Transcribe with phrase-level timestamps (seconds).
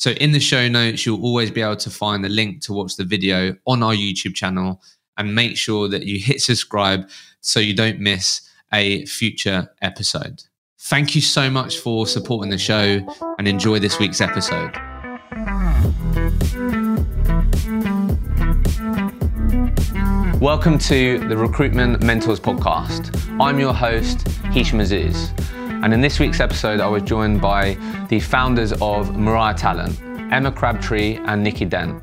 [0.00, 2.94] So, in the show notes, you'll always be able to find the link to watch
[2.94, 4.80] the video on our YouTube channel
[5.16, 10.44] and make sure that you hit subscribe so you don't miss a future episode.
[10.82, 13.00] Thank you so much for supporting the show
[13.40, 14.72] and enjoy this week's episode.
[20.40, 23.20] Welcome to the Recruitment Mentors Podcast.
[23.44, 25.32] I'm your host, Hisham Azuz.
[25.80, 27.74] And in this week's episode, I was joined by
[28.08, 30.00] the founders of Mirai Talent,
[30.32, 32.02] Emma Crabtree and Nikki Dent.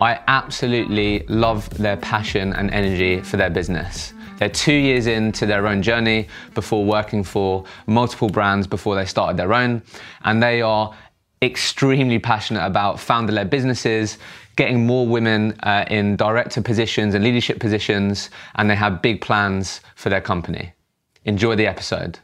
[0.00, 4.14] I absolutely love their passion and energy for their business.
[4.38, 9.36] They're two years into their own journey before working for multiple brands before they started
[9.36, 9.82] their own,
[10.24, 10.92] and they are
[11.40, 14.18] extremely passionate about founder led businesses,
[14.56, 19.82] getting more women uh, in director positions and leadership positions, and they have big plans
[19.94, 20.72] for their company.
[21.24, 22.18] Enjoy the episode.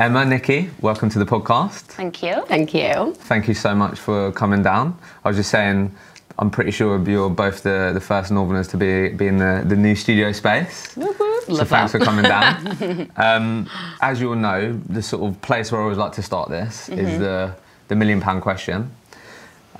[0.00, 1.82] Emma, Nikki, welcome to the podcast.
[1.82, 2.42] Thank you.
[2.46, 3.12] Thank you.
[3.18, 4.98] Thank you so much for coming down.
[5.26, 5.94] I was just saying,
[6.38, 9.76] I'm pretty sure you're both the, the first Northerners to be, be in the, the
[9.76, 10.92] new studio space.
[10.94, 11.02] So
[11.48, 11.98] Love thanks that.
[11.98, 13.10] for coming down.
[13.16, 13.68] um,
[14.00, 16.88] as you all know, the sort of place where I always like to start this
[16.88, 16.98] Mm-hmm.
[17.06, 17.54] is the,
[17.88, 18.90] the million pound question.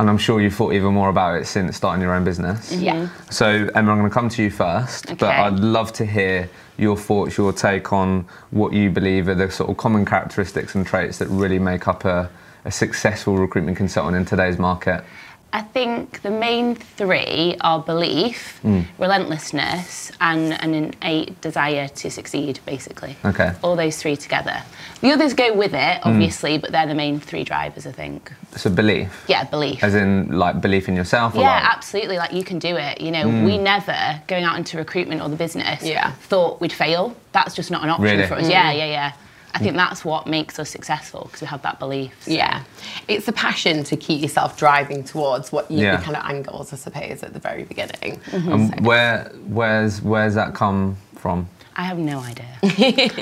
[0.01, 2.73] And I'm sure you've thought even more about it since starting your own business.
[2.73, 2.83] Mm-hmm.
[2.83, 3.09] Yeah.
[3.29, 6.49] So, Emma, I'm going to come to you first, but I'd love to hear
[6.79, 10.87] your thoughts, your take on what you believe are the sort of common characteristics and
[10.87, 12.31] traits that really make up a,
[12.65, 15.05] a successful recruitment consultant in today's market.
[15.53, 18.85] I think the main three are belief, Mm.
[18.99, 23.17] relentlessness, and an innate desire to succeed, basically.
[23.25, 23.53] Okay.
[23.63, 24.63] All those three together.
[25.01, 25.97] The others go with Mm.
[25.97, 28.33] it, obviously, but they're the main three drivers, I think.
[28.57, 29.83] So, belief, Yeah, belief.
[29.83, 31.35] as in like belief in yourself?
[31.35, 32.19] Or yeah, like, absolutely.
[32.19, 33.01] Like you can do it.
[33.01, 33.45] You know, Mm.
[33.45, 36.11] we never going out into recruitment or the business Yeah.
[36.29, 37.15] thought we'd fail.
[37.33, 38.27] That's just not an option Really?
[38.27, 38.49] for us.
[38.49, 39.13] Yeah, yeah, yeah.
[39.55, 42.13] I think that's what makes us successful because we have that belief.
[42.23, 42.63] So- Yeah.
[43.09, 46.01] It's a passion to keep yourself driving towards what you Yeah.
[46.01, 48.21] kind of angles, I suppose, at the very beginning.
[48.33, 51.49] And where, where's, where's that come from?
[51.77, 52.47] I have no idea.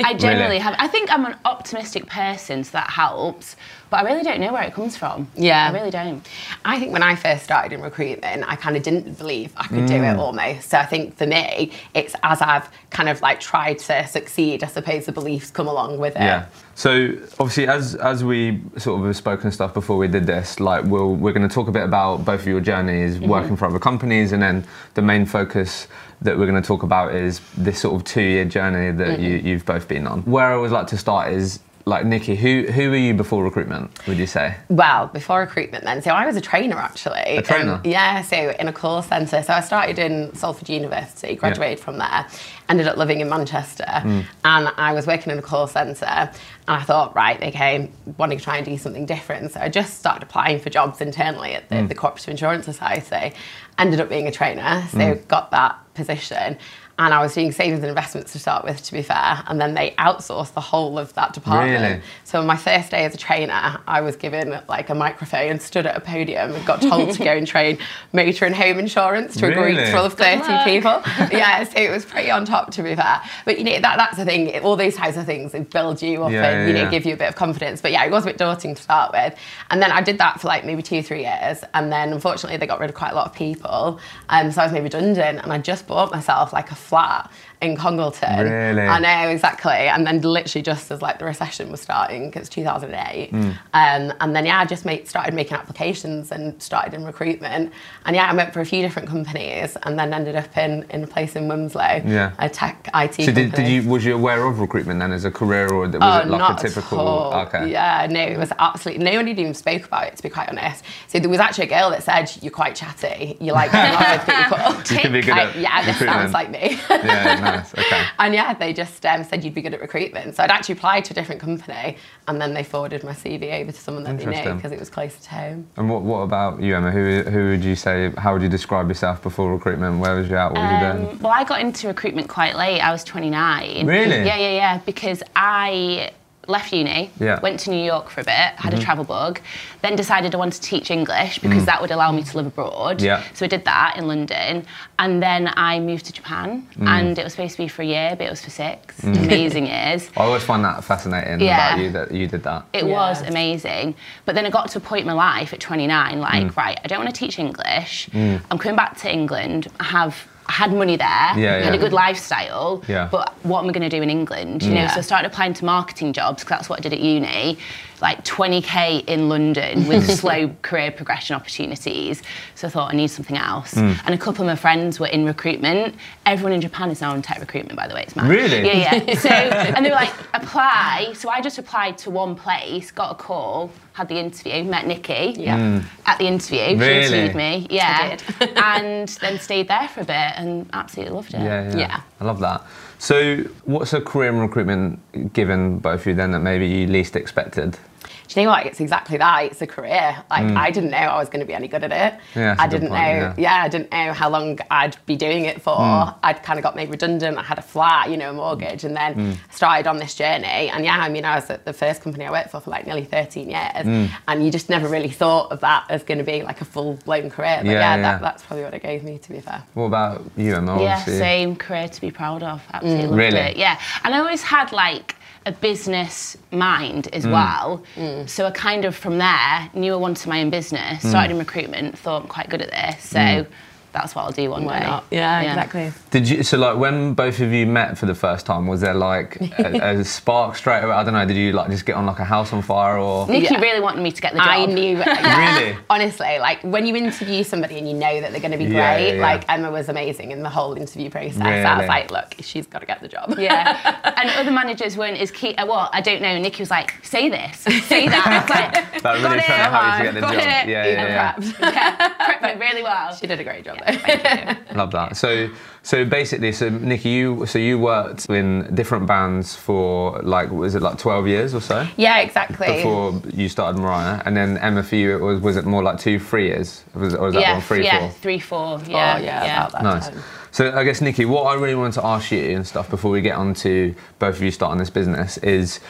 [0.04, 0.74] I generally have.
[0.78, 3.56] I think I'm an optimistic person, so that helps.
[3.90, 5.28] But I really don't know where it comes from.
[5.34, 5.66] Yeah.
[5.68, 6.26] I really don't.
[6.64, 9.86] I think when I first started in recruitment, I kind of didn't believe I could
[9.86, 10.18] do it Mm.
[10.18, 10.68] almost.
[10.70, 14.66] So I think for me, it's as I've kind of like tried to succeed, I
[14.66, 16.20] suppose the beliefs come along with it.
[16.22, 16.46] Yeah.
[16.74, 20.84] So obviously, as as we sort of have spoken stuff before we did this, like
[20.84, 23.78] we'll we're going to talk a bit about both of your journeys working for other
[23.78, 24.64] companies, and then
[24.94, 25.88] the main focus
[26.22, 29.22] that we're going to talk about is this sort of two year journey that mm-hmm.
[29.22, 30.22] you, you've both been on.
[30.22, 33.90] Where I always like to start is like Nikki, who who were you before recruitment?
[34.06, 34.56] Would you say?
[34.68, 36.02] Well, before recruitment, then.
[36.02, 37.18] So I was a trainer actually.
[37.38, 37.74] A trainer?
[37.74, 39.42] Um, yeah, so in a call centre.
[39.42, 42.26] So I started in Salford University, graduated from there,
[42.68, 44.20] ended up living in Manchester, Hmm.
[44.44, 46.04] and I was working in a call centre.
[46.04, 46.30] And
[46.66, 49.52] I thought, right, okay, wanting to try and do something different.
[49.52, 51.86] So I just started applying for jobs internally at the, Hmm.
[51.86, 53.34] the Cooperative Insurance Society.
[53.78, 55.20] Ended up being a trainer, so Hmm.
[55.28, 56.58] got that position.
[56.98, 59.42] And I was doing savings and investments to start with, to be fair.
[59.46, 61.80] And then they outsourced the whole of that department.
[61.82, 62.02] Really?
[62.24, 65.62] So on my first day as a trainer, I was given like a microphone and
[65.62, 67.78] stood at a podium and got told to go and train
[68.12, 71.00] motor and home insurance to a group full of 30 people.
[71.30, 73.22] yeah, so it was pretty on top to be fair.
[73.44, 76.24] But you know, that, that's the thing, all those types of things they build you
[76.24, 76.90] up Yeah, and, you know, yeah.
[76.90, 77.80] give you a bit of confidence.
[77.80, 79.38] But yeah, it was a bit daunting to start with.
[79.70, 81.62] And then I did that for like maybe two, three years.
[81.74, 84.00] And then unfortunately they got rid of quite a lot of people.
[84.30, 87.76] Um, so I was made redundant and I just bought myself like a flat in
[87.76, 88.44] Congleton.
[88.48, 88.82] Really?
[88.82, 89.72] I know, exactly.
[89.72, 93.30] And then literally just as like the recession was starting, it's 2008.
[93.30, 93.36] Hmm.
[93.74, 97.72] Um, and then yeah, I just made, started making applications and started in recruitment.
[98.04, 101.02] And yeah, I went for a few different companies and then ended up in, in
[101.02, 102.32] a place in Wilmslow, Yeah.
[102.38, 105.30] a tech IT So did, did you was you aware of recruitment then as a
[105.30, 106.98] career, or was Oh, it like not a typical?
[107.34, 107.70] Okay.
[107.70, 110.84] Yeah, no, it was absolutely no one even spoke about it to be quite honest.
[111.08, 114.96] So there was actually a girl that said you're quite chatty, you like with people.
[114.96, 116.78] You can be good I- yeah, this sounds like me.
[116.88, 117.74] Yeah, nice.
[117.74, 118.04] Okay.
[118.18, 120.34] And yeah, they just um, said you'd be good at recruitment.
[120.36, 121.96] So I'd actually applied to a different company,
[122.26, 124.90] and then they forwarded my CV over to someone that they knew because it was
[124.90, 125.66] closer to home.
[125.76, 126.90] And what, what about you, Emma?
[126.90, 130.00] Who, who would you say, how would you describe yourself before recruitment?
[130.00, 130.52] Where was you at?
[130.52, 131.12] What was you doing?
[131.12, 132.80] Um, well, I got into recruitment quite late.
[132.80, 133.86] I was 29.
[133.86, 134.16] Really?
[134.16, 134.78] Yeah, yeah, yeah.
[134.78, 136.12] Because I
[136.48, 137.38] left uni, Yeah.
[137.40, 138.84] went to New York for a bit, had a mm-hmm.
[138.84, 139.40] travel bug,
[139.82, 141.66] then decided I wanted to teach English because mm.
[141.66, 143.02] that would allow me to live abroad.
[143.02, 143.22] Yeah.
[143.34, 144.64] So I did that in London,
[144.98, 146.88] and then I moved to Japan, mm.
[146.88, 149.16] and it was supposed to be for a year, but it was for six mm.
[149.24, 150.10] amazing years.
[150.16, 151.74] I always find that fascinating Yeah.
[151.74, 152.64] about you that you did that.
[152.72, 152.92] It Yeah.
[152.92, 153.94] was amazing.
[154.24, 156.86] But then I got to a point in my life at 29, like, right, I
[156.88, 158.08] don't want to teach English.
[158.14, 159.68] I'm coming back to England.
[159.78, 161.06] I have I had money there,
[161.36, 161.74] Yeah, had yeah.
[161.74, 163.08] a good lifestyle, Yeah.
[163.10, 164.62] but what am I going to do in England?
[164.62, 164.90] You know, mm.
[164.90, 167.58] so I started applying to marketing jobs because that's what I did at uni,
[168.00, 172.22] like 20k in London with slow career progression opportunities.
[172.54, 173.74] So I thought I need something else.
[173.74, 173.98] Mm.
[174.04, 175.94] And a couple of my friends were in recruitment.
[176.26, 178.02] Everyone in Japan is now in tech recruitment, by the way.
[178.02, 178.28] It's mad.
[178.28, 178.66] Really?
[178.66, 179.14] Yeah, yeah.
[179.18, 181.12] So, and they were like, apply.
[181.14, 185.34] So I just applied to one place, got a call, had the interview, met Nikki
[185.36, 185.82] Yeah.
[186.06, 186.78] at the interview.
[186.78, 187.02] Really?
[187.02, 187.66] She interviewed me.
[187.68, 188.16] Yeah.
[188.40, 191.40] I and then stayed there for a bit and absolutely loved it.
[191.40, 192.00] Yeah, yeah, Yeah.
[192.20, 192.62] I love that.
[192.98, 197.14] So, what's a career in recruitment given both of you then that maybe you least
[197.14, 197.78] expected?
[198.28, 198.66] Do you know what?
[198.66, 199.44] It's exactly that.
[199.44, 200.22] It's a career.
[200.30, 202.20] Like I didn't know I was going to be any good at it.
[202.34, 202.36] Mm.
[202.36, 203.34] Yeah, that's a I good didn't point, know.
[203.38, 203.62] yeah.
[203.64, 205.74] I didn't know how long I'd be doing it for.
[205.76, 206.14] Mm.
[206.22, 207.38] I'd kind of got made redundant.
[207.38, 209.36] I had a flat, you know, a mortgage, and then Mm.
[209.50, 210.68] started on this journey.
[210.68, 212.86] And yeah, I mean, I was at the first company I worked for for like
[212.86, 214.10] nearly 13 years, Mm.
[214.28, 216.98] and you just never really thought of that as going to be like a full
[217.06, 217.56] blown career.
[217.62, 218.02] But Yeah, yeah, yeah.
[218.02, 219.16] That, that's probably what it gave me.
[219.18, 219.62] To be fair.
[219.72, 220.82] What about you, Emma?
[220.82, 222.62] Yeah, Obviously- same career to be proud of.
[222.74, 223.38] Absolutely loved Really?
[223.40, 223.56] it.
[223.56, 223.78] Yeah.
[224.04, 225.14] And I always had like
[225.46, 227.32] a business mind as mm.
[227.32, 227.82] well.
[227.96, 228.28] Mm.
[228.28, 231.32] So I kind of from there knew I wanted my own business, started mm.
[231.32, 233.04] in recruitment, thought I'm quite good at this.
[233.04, 233.46] So
[233.92, 234.86] that's what I'll do one Why day.
[234.86, 235.04] not?
[235.10, 235.92] Yeah, exactly.
[236.10, 236.42] Did you?
[236.42, 239.98] So, like, when both of you met for the first time, was there like a,
[239.98, 240.92] a spark straight away?
[240.94, 241.24] I don't know.
[241.26, 243.26] Did you like just get on like a house on fire or?
[243.28, 243.60] Nikki Yeah.
[243.60, 244.48] really wanted me to get the job.
[244.48, 244.98] I knew.
[244.98, 245.76] Really?
[245.90, 248.74] Honestly, like when you interview somebody and you know that they're going to be great,
[249.08, 249.20] yeah, yeah.
[249.22, 251.40] like Emma was amazing in the whole interview process.
[251.40, 251.78] I Really?
[251.80, 253.34] was like, look, she's got to get the job.
[253.38, 255.54] Yeah, and other managers weren't as keen.
[255.58, 256.38] uh, Well, I don't know.
[256.38, 260.08] Nikki was like, "Say this, say that." I was like, Like, really "Got trying to
[260.08, 260.42] it, to get the got job.
[260.42, 261.34] it." Yeah, yeah, Even yeah.
[261.34, 261.60] prepped.
[261.74, 263.14] yeah, prepped me really well.
[263.14, 264.54] She did a great job though.
[264.74, 265.16] Love that.
[265.16, 265.48] So,
[265.82, 270.82] so basically, so Nikki, you so you worked in different bands for like was it
[270.82, 272.66] like twelve years or so yeah, exactly.
[272.76, 275.98] before you started Mirai, and then Emma for you it was was it more like
[275.98, 276.84] two three years?
[276.94, 278.10] Was, or was that yeah, one three yeah, four?
[278.10, 278.58] three, four.
[278.58, 280.08] Oh, Yeah, yeah, about that Nice.
[280.08, 280.22] time.
[280.50, 283.20] So I guess Nikki, what I really wanted to ask you and stuff before we
[283.20, 285.80] get on to both of you starting this business is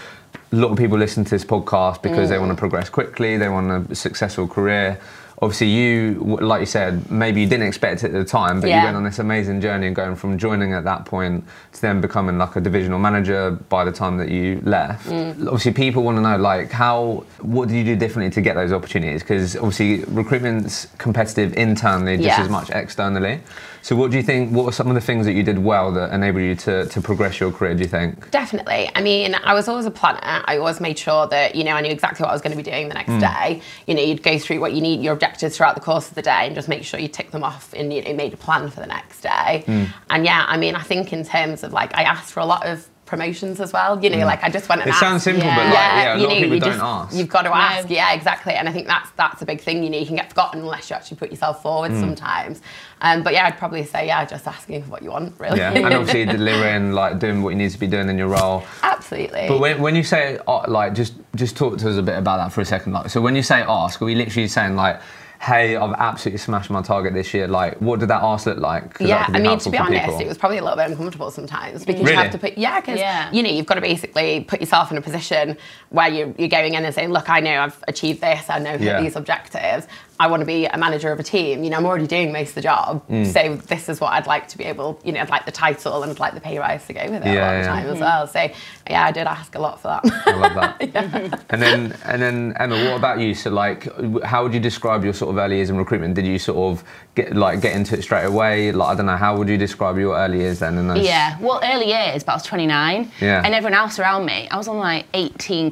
[0.53, 2.59] a lot of people listen to this podcast because they want to Mm.
[2.59, 4.99] progress quickly, they want a successful career.
[5.41, 8.75] Obviously, you, like you said, maybe you didn't expect it at the time, but you
[8.75, 12.39] went on this amazing journey and going from joining at that point to then becoming
[12.39, 15.07] like a divisional manager by the time that you left.
[15.09, 15.47] Mm.
[15.47, 18.73] Obviously, people want to know like how, what did you do differently to get those
[18.73, 19.23] opportunities?
[19.23, 22.43] Because obviously, recruitment's competitive internally just Yeah.
[22.43, 23.41] as much externally.
[23.83, 24.53] So, what do you think?
[24.53, 27.01] What were some of the things that you did well that enabled you to, to
[27.01, 27.75] progress your career?
[27.75, 28.31] Do you think?
[28.31, 28.91] Definitely.
[28.95, 30.19] I mean, I was always a planner.
[30.23, 32.63] I always made sure that, you know, I knew exactly what I was going to
[32.63, 33.21] be doing the next mm.
[33.21, 33.63] day.
[33.87, 36.23] You know, you'd go through what you need, your objectives throughout the course of the
[36.23, 38.69] day and just make sure you tick them off and, you know, made a plan
[38.71, 39.65] for the next day.
[39.67, 39.93] Mm.
[40.11, 42.67] And yeah, I mean, I think in terms of like, I asked for a lot
[42.67, 44.03] of promotions as well.
[44.03, 45.01] You know, like I just went and It asked.
[45.01, 45.57] sounds simple, Yeah.
[45.57, 47.17] but like, yeah, a you lot know, of people you don't just, ask.
[47.17, 47.95] You've got to ask, No.
[47.97, 48.53] yeah, exactly.
[48.55, 49.83] And I think that's that's a big thing.
[49.83, 52.01] You know, you can get forgotten unless you actually put yourself forward Mm.
[52.01, 52.61] sometimes.
[53.01, 55.59] Um, but yeah, I'd probably say yeah, just asking for what you want, really.
[55.59, 58.65] yeah, and obviously delivering, like doing what you need to be doing in your role.
[58.83, 59.47] Absolutely.
[59.49, 62.37] But when, when you say uh, like, just just talk to us a bit about
[62.39, 62.93] that for a second.
[62.93, 65.01] Like, so when you say ask, are we literally saying like,
[65.41, 67.47] hey, I've absolutely smashed my target this year?
[67.47, 68.97] Like, what did that ask look like?
[69.01, 70.21] yeah, I mean, to be honest, people.
[70.21, 72.13] it was probably a little bit uncomfortable sometimes because Really?
[72.13, 73.31] you have to put, yeah, because Yeah.
[73.31, 75.57] you know you've got to basically put yourself in a position
[75.91, 78.73] where you're, you're going in and saying, look, I know I've achieved this, I know
[78.73, 79.01] I've Yeah.
[79.01, 79.87] these objectives.
[80.21, 81.63] I want to be a manager of a team.
[81.63, 83.27] You know, I'm already doing most of the job, Mm.
[83.33, 84.99] so this is what I'd like to be able.
[85.05, 87.25] You know, I'd like the title and I'd like the pay rise to go with
[87.25, 87.75] it a Yeah, lot of the yeah.
[87.75, 88.27] time as well.
[88.27, 88.49] So
[88.91, 90.27] yeah, I did ask a lot for that.
[90.27, 91.45] I love that.
[91.51, 93.33] And then, and then Emma, what about you?
[93.35, 93.89] So, like,
[94.25, 96.15] how would you describe your sort of early years in recruitment?
[96.15, 96.85] Did you sort of
[97.15, 98.71] get like get into it straight away?
[98.73, 99.17] Like, I don't know.
[99.17, 100.77] How would you describe your early years then?
[100.79, 101.05] In those?
[101.07, 103.11] Yeah, well, early years, but I was 29.
[103.21, 103.43] Yeah.
[103.45, 105.71] And everyone else around me, I was on like 18k,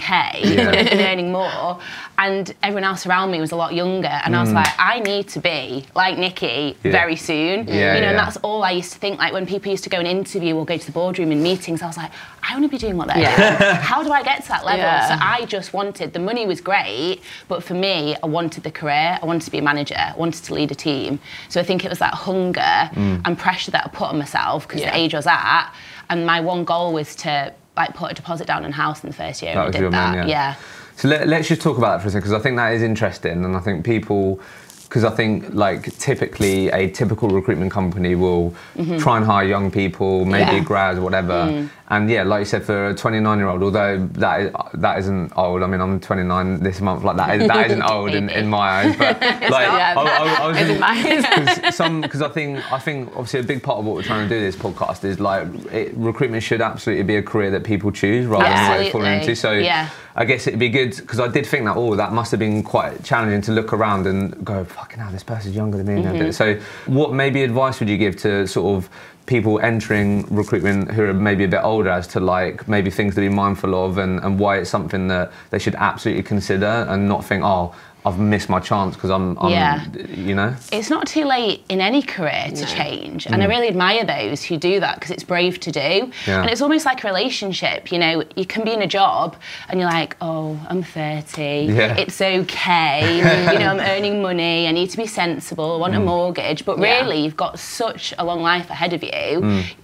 [0.55, 0.71] Yeah.
[0.73, 1.79] and earning more.
[2.19, 4.09] And everyone else around me was a lot younger.
[4.09, 6.77] And I was like, I need to be like Nikki Mm.
[6.85, 6.93] Yeah.
[6.93, 7.67] very soon.
[7.67, 8.11] Yeah, you know, yeah.
[8.11, 9.19] and that's all I used to think.
[9.19, 11.83] Like when people used to go and interview or go to the boardroom in meetings,
[11.83, 12.11] I was like,
[12.49, 13.59] I want to be doing what they're Yeah.
[13.59, 13.75] doing.
[13.77, 14.81] How do I get to that level?
[14.81, 15.09] Yeah.
[15.09, 19.19] So I just wanted, the money was great, but for me, I wanted the career.
[19.21, 19.97] I wanted to be a manager.
[19.99, 21.19] I wanted to lead a team.
[21.49, 22.61] So I think it was that hunger
[22.95, 23.23] Mm.
[23.25, 24.91] and pressure that I put on myself because Yeah.
[24.91, 25.71] the age I was at.
[26.11, 29.15] And my one goal was to like put a deposit down on house in the
[29.17, 29.53] first year.
[29.55, 30.15] That and was I did your that.
[30.17, 30.51] main, yeah.
[30.51, 30.55] yeah.
[30.97, 32.83] So let, let's just talk about that for a second because I think that is
[32.83, 34.41] interesting, and I think people
[34.89, 38.55] because I think like typically a typical recruitment company will
[38.99, 40.61] try and hire young people, maybe Yeah.
[40.61, 41.69] grads, whatever.
[41.89, 45.33] And yeah, like you said, for a 29 year old, although that is, that isn't
[45.37, 45.65] old.
[45.65, 47.03] I mean, I'm 29 this month.
[47.03, 48.97] Like that, is, that isn't old in, in my eyes.
[48.97, 51.63] But like, Yeah, I, I, I was Is it?
[51.65, 54.29] Cause some because I think I think obviously a big part of what we're trying
[54.29, 57.91] to do this podcast is like it, recruitment should absolutely be a career that people
[57.91, 59.35] choose rather than what they fall into.
[59.35, 59.91] So Yeah.
[60.19, 62.63] I guess it'd be good because I did think that oh that must have been
[62.63, 66.03] quite challenging to look around and go fucking hell this person's younger than me.
[66.03, 66.31] Mm-hmm.
[66.31, 66.55] So
[66.87, 68.89] what maybe advice would you give to sort of
[69.27, 73.21] people entering recruitment who are maybe a bit older as to like maybe things to
[73.21, 77.25] be mindful of and, and why it's something that they should absolutely consider and not
[77.25, 77.75] think oh
[78.07, 79.85] I've missed my chance because I'm, I'm Yeah.
[80.29, 82.67] you know it's not too late in any career to No.
[82.67, 86.13] change and i really admire those who do that because it's brave to do Mm.
[86.27, 86.41] Yeah.
[86.43, 89.29] and it's almost like a relationship you know you can be in a job
[89.69, 91.97] and you're like oh i'm 30 Yeah.
[91.97, 93.17] it's okay
[93.53, 96.03] you know i'm earning money i need to be sensible i want Mm.
[96.03, 97.01] a mortgage but Yeah.
[97.01, 99.11] really you've got such a long life ahead of you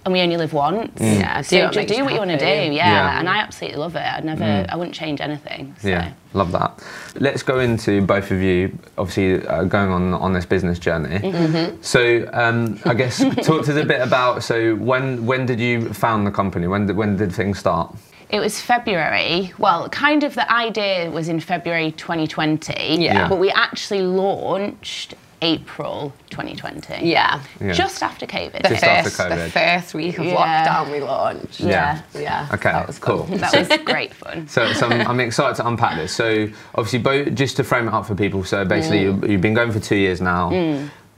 [0.05, 2.37] and we only live once Yeah, do so what just do what you want to
[2.37, 2.93] do yeah.
[2.93, 3.19] Yeah.
[3.19, 5.87] and i absolutely love it i'd never i wouldn't change anything so.
[5.89, 6.83] Yeah, love that.
[7.15, 11.19] Let's go into both of you, obviously uh, going on on this business journey.
[11.19, 11.81] Mm-hmm.
[11.81, 14.43] So um, I guess talk to us a bit about.
[14.43, 16.67] So when when did you found the company?
[16.67, 17.95] When did, when did things start?
[18.29, 19.53] It was February.
[19.59, 23.03] Well, kind of the idea was in February 2020.
[23.03, 23.29] Yeah.
[23.29, 25.13] But we actually launched
[25.43, 27.05] April 2020.
[27.05, 27.41] Yeah.
[27.59, 27.73] Yeah.
[27.73, 28.61] Just after COVID.
[28.63, 30.35] The Just after first, the first week of Yeah.
[30.65, 31.59] lockdown we launched.
[31.59, 32.01] Yeah.
[32.15, 32.47] Yeah.
[32.53, 33.25] Okay, That was cool.
[33.25, 33.37] fun.
[33.39, 34.47] that was great fun.
[34.55, 36.13] So, so I'm, I'm excited to unpack this.
[36.15, 38.43] So obviously, both just to frame it up for people.
[38.45, 39.23] So basically, Mm.
[39.23, 40.49] you, you've been going for two years now.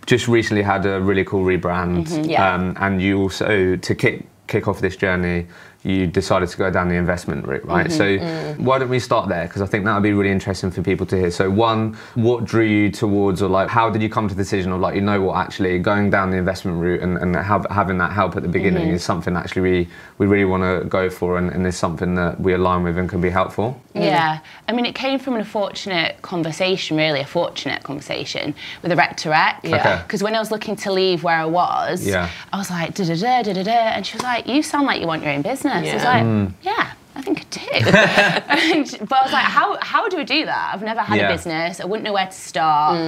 [0.08, 2.30] Just recently had a really cool rebrand, Mm-hmm.
[2.30, 2.54] Yeah.
[2.54, 5.48] um, and you also to kick kick off this journey.
[5.86, 7.88] You decided to go down the investment route, right?
[7.88, 8.58] Mm-hmm.
[8.58, 9.46] So why don't we start there?
[9.46, 11.32] Because I think that would be really interesting for people to hear.
[11.32, 14.72] So one, what drew you towards, or like, how did you come to the decision
[14.72, 17.98] of like, you know what, actually going down the investment route and, and have, having
[18.00, 18.96] that help at the beginning Mm-hmm.
[18.96, 19.88] is something actually we
[20.18, 23.08] we really want to go for, and, and is something that we align with and
[23.10, 23.80] can be helpful.
[23.94, 24.40] Yeah.
[24.68, 29.18] I mean, it came from an unfortunate conversation, really, a fortunate conversation with a rec
[29.18, 29.60] to rec.
[29.64, 29.76] Yeah.
[29.78, 30.02] Okay.
[30.04, 32.30] Because when I was looking to leave where I was, Yeah.
[32.54, 33.72] I was like, da da da da da da.
[33.96, 35.75] And she was like, You sound like you want your own business.
[35.78, 36.10] I was Yeah.
[36.14, 36.54] like, Mm.
[36.64, 36.92] Yeah.
[37.18, 37.62] I think I do.
[39.00, 40.72] And- but I was like, how, how do I do that?
[40.74, 41.30] I've never had Yeah.
[41.30, 41.80] a business.
[41.80, 43.00] I wouldn't know where to start.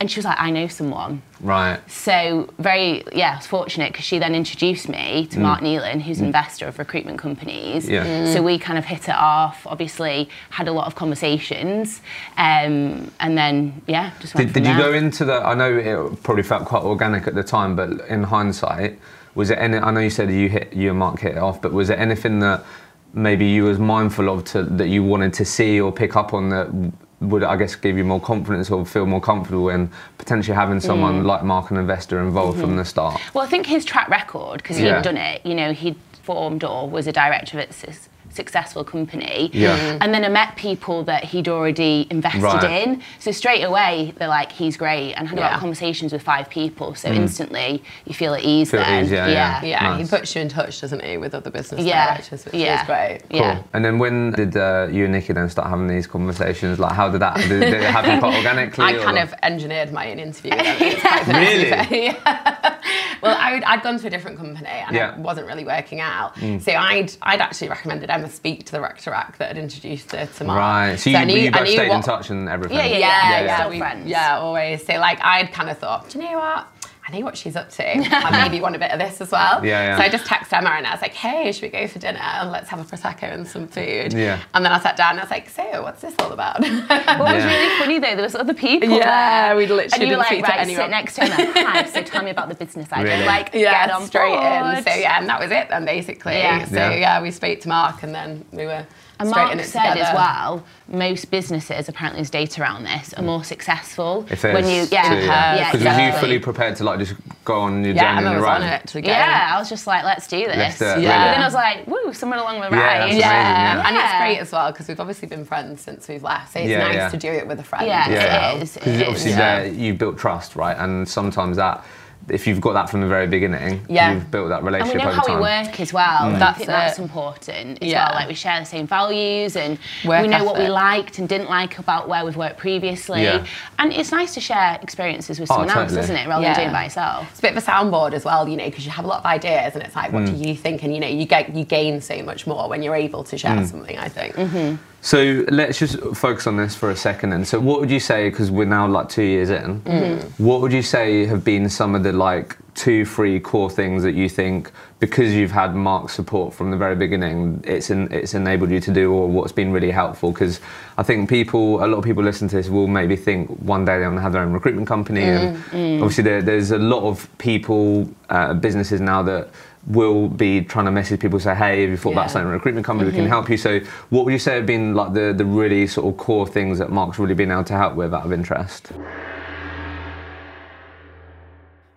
[0.00, 1.22] And she was like, I know someone.
[1.40, 1.78] Right.
[1.90, 6.18] So very, yeah, I was fortunate because she then introduced me to Mark Nealon, who's
[6.20, 7.86] an investor of recruitment companies.
[7.86, 7.90] Mm.
[7.92, 8.32] Yeah.
[8.32, 9.64] So we kind of hit it off.
[9.66, 12.00] Obviously, had a lot of conversations,
[12.36, 15.34] um, and then yeah, just went Did, from did you go into the?
[15.34, 18.98] I know it probably felt quite organic at the time, but in hindsight,
[19.34, 19.78] was it any?
[19.78, 21.98] I know you said you hit you and Mark hit it off, but was there
[21.98, 22.64] anything that
[23.12, 26.48] maybe you was mindful of to, that you wanted to see or pick up on
[26.50, 30.80] that would I guess give you more confidence or feel more comfortable in potentially having
[30.80, 31.26] someone Mm.
[31.26, 32.66] like Mark, an investor, involved Mm-hmm.
[32.66, 33.20] from the start?
[33.32, 34.96] Well, I think his track record, because Yeah.
[34.96, 37.92] he'd done it, you know, he'd formed or was a director of a su-
[38.34, 39.50] successful company.
[39.52, 39.78] Yeah.
[39.78, 39.98] Mhm.
[40.00, 42.82] And then I met people that he'd already invested Right.
[42.86, 43.02] in.
[43.18, 45.14] So straight away, they're like, he's great.
[45.14, 45.54] And had a lot Yeah.
[45.54, 46.94] of conversations with five people.
[46.94, 48.70] So instantly, you feel at ease Mm.
[48.72, 49.04] Feel at then.
[49.04, 49.64] ease, yeah, yeah.
[49.64, 50.10] Yeah, Nice.
[50.10, 52.06] he puts you in touch, doesn't he, with other business Yeah.
[52.06, 52.80] directors, which Yeah.
[52.80, 53.20] is great.
[53.30, 53.58] Yeah.
[53.72, 56.78] And then when did uh, you and Nikki then start having these conversations?
[56.78, 57.36] Like, how did that?
[57.36, 58.84] Did, did it happen quite organically?
[58.84, 60.50] I or kind like- of engineered my own interview.
[60.50, 60.76] with them.
[60.80, 62.04] It's quite funny, to be Really?
[62.24, 62.74] Yeah.
[63.22, 65.10] Well, I, I'd gone to a different company and Yeah.
[65.12, 65.18] Mm.
[65.18, 66.36] it wasn't really working out.
[66.60, 70.12] So I'd, I'd actually recommended Emma speak to the rec to rec that had introduced
[70.12, 70.58] her to Mark.
[70.58, 70.96] Right.
[70.96, 72.76] So you, I knew- you I both knew stayed in touch and everything.
[72.78, 74.06] Yeah, yeah, Yeah, yeah, yeah, still we- friends.
[74.08, 74.86] yeah, always.
[74.86, 76.66] So like I'd kind of thought, do you know what?
[77.06, 77.84] I know what she's up to.
[77.86, 79.62] I maybe want a bit of this as well.
[79.64, 79.96] Yeah, yeah.
[79.98, 82.18] So I just texted Emma and I was like, hey, should we go for dinner?
[82.18, 84.14] And let's have a prosecco and some food.
[84.14, 84.40] Yeah.
[84.54, 86.60] And then I sat down and I was like, so what's this all about?
[86.64, 88.88] What was really funny though, there was other people.
[88.88, 89.56] Yeah, there.
[89.56, 90.82] we'd literally And you were didn't like, speak to right, anyone.
[90.82, 91.30] sit next to him.
[91.54, 93.14] Like, Hi, so tell me about the business idea.
[93.16, 93.26] Really?
[93.26, 94.78] Like, yeah, get on straight board.
[94.78, 94.84] in.
[94.84, 96.32] So yeah, and that was it then basically.
[96.38, 96.64] Yeah.
[96.64, 96.94] So Yeah.
[96.96, 97.22] yeah.
[97.22, 98.86] we spoke to Mark and then we were
[99.20, 100.00] And straight Mark said together.
[100.10, 104.86] as well, most businesses, apparently there's data around this, are more successful If when you,
[104.90, 106.04] yeah, two, yeah, Because was exactly.
[106.06, 108.62] you fully prepared to like just go on your Yeah, journey Emma on was on
[108.64, 110.56] it to Yeah, I was just like, let's do this.
[110.56, 111.24] Let's do it, Yeah.
[111.26, 113.00] But then I was like, woo, someone along the Yeah, ride.
[113.02, 113.30] that's Yeah.
[113.30, 113.88] amazing, yeah.
[113.88, 116.52] and it's great as well because we've obviously been friends since we've left.
[116.52, 117.08] So it's Yeah, nice yeah.
[117.10, 117.86] to do it with a friend.
[117.86, 118.62] Yeah, as it well.
[118.62, 119.60] is, it Because obviously Yeah.
[119.60, 120.76] there you built trust, right?
[120.76, 121.84] And sometimes that,
[122.28, 124.12] if you've got that from the very beginning, Yeah.
[124.12, 125.36] you've built that And we relationship know over how time.
[125.36, 126.18] we work as well.
[126.22, 126.34] Mm.
[126.34, 127.02] I That's think that's it.
[127.02, 128.06] important as Yeah.
[128.06, 128.14] well.
[128.14, 131.48] Like we share the same values and Work we know what we liked and didn't
[131.50, 133.22] like about where we've worked previously.
[133.24, 133.44] Yeah.
[133.78, 136.28] And it's nice to share experiences with Oh, someone else, isn't it?
[136.28, 136.54] Rather Yeah.
[136.54, 137.26] than doing it by yourself.
[137.30, 139.18] It's a bit of a soundboard as well, you know, because you have a lot
[139.20, 140.38] of ideas and it's like, what Mm.
[140.42, 140.82] do you think?
[140.82, 143.52] And you know, you get you gain so much more when you're able to share
[143.56, 143.70] Mm.
[143.70, 143.98] something.
[143.98, 144.34] I think.
[144.36, 144.74] Mm-hmm.
[145.04, 147.34] So let's just focus on this for a second.
[147.34, 148.30] And so, what would you say?
[148.30, 149.82] Because we're now like two years in.
[149.82, 150.42] Mm-hmm.
[150.42, 154.14] What would you say have been some of the like two, three core things that
[154.14, 158.70] you think because you've had Mark's support from the very beginning, it's in, it's enabled
[158.70, 160.32] you to do, or what's been really helpful?
[160.32, 160.60] Because
[160.96, 163.98] I think people, a lot of people listen to this will maybe think one day
[163.98, 165.94] they're going to have their own recruitment company, and mm, mm.
[166.00, 169.50] obviously there, there's a lot of people, uh, businesses now that
[169.86, 172.20] will be trying to message people say hey have you thought Yeah.
[172.20, 173.32] about starting a recruitment company we can mm-hmm.
[173.32, 176.16] help you so what would you say have been like the, the really sort of
[176.16, 178.92] core things that mark's really been able to help with out of interest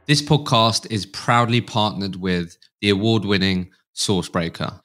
[0.08, 4.80] This podcast is proudly partnered with the award winning Sourcebreaker.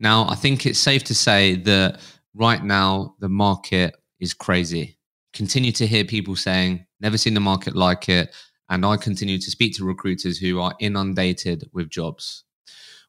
[0.00, 1.98] Now, I think it's safe to say that
[2.34, 4.98] right now the market is crazy.
[5.32, 8.34] Continue to hear people saying, never seen the market like it.
[8.68, 12.44] And I continue to speak to recruiters who are inundated with jobs,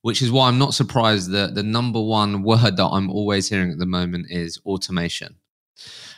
[0.02, 3.72] which is why I'm not surprised that the number one word that I'm always hearing
[3.72, 5.36] at the moment is automation.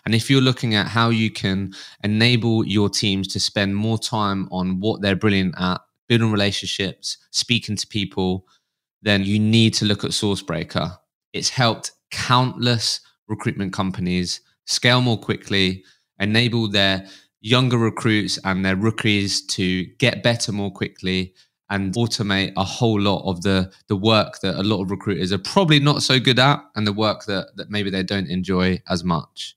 [0.06, 4.48] And if you're looking at how you can enable your teams to spend more time
[4.52, 8.48] on what they're brilliant at, building relationships, speaking to people,
[9.02, 10.98] then you need to look at Sourcebreaker.
[11.34, 15.84] It's helped countless recruitment companies scale more quickly,
[16.20, 17.06] enable their
[17.42, 21.34] younger recruits and their rookies to get better more quickly
[21.70, 25.38] and automate a whole lot of the the work that a lot of recruiters are
[25.38, 29.04] probably not so good at and the work that, that maybe they don't enjoy as
[29.04, 29.56] much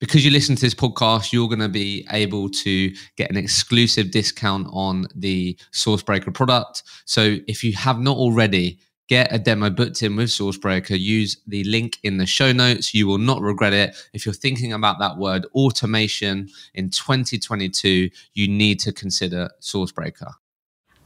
[0.00, 4.10] because you listen to this podcast, you're going to be able to get an exclusive
[4.10, 6.84] discount on the Sourcebreaker product.
[7.04, 10.98] So if you have not already, get a demo booked in with Sourcebreaker.
[10.98, 12.94] Use the link in the show notes.
[12.94, 13.96] You will not regret it.
[14.12, 20.32] If you're thinking about that word automation in 2022, you need to consider Sourcebreaker.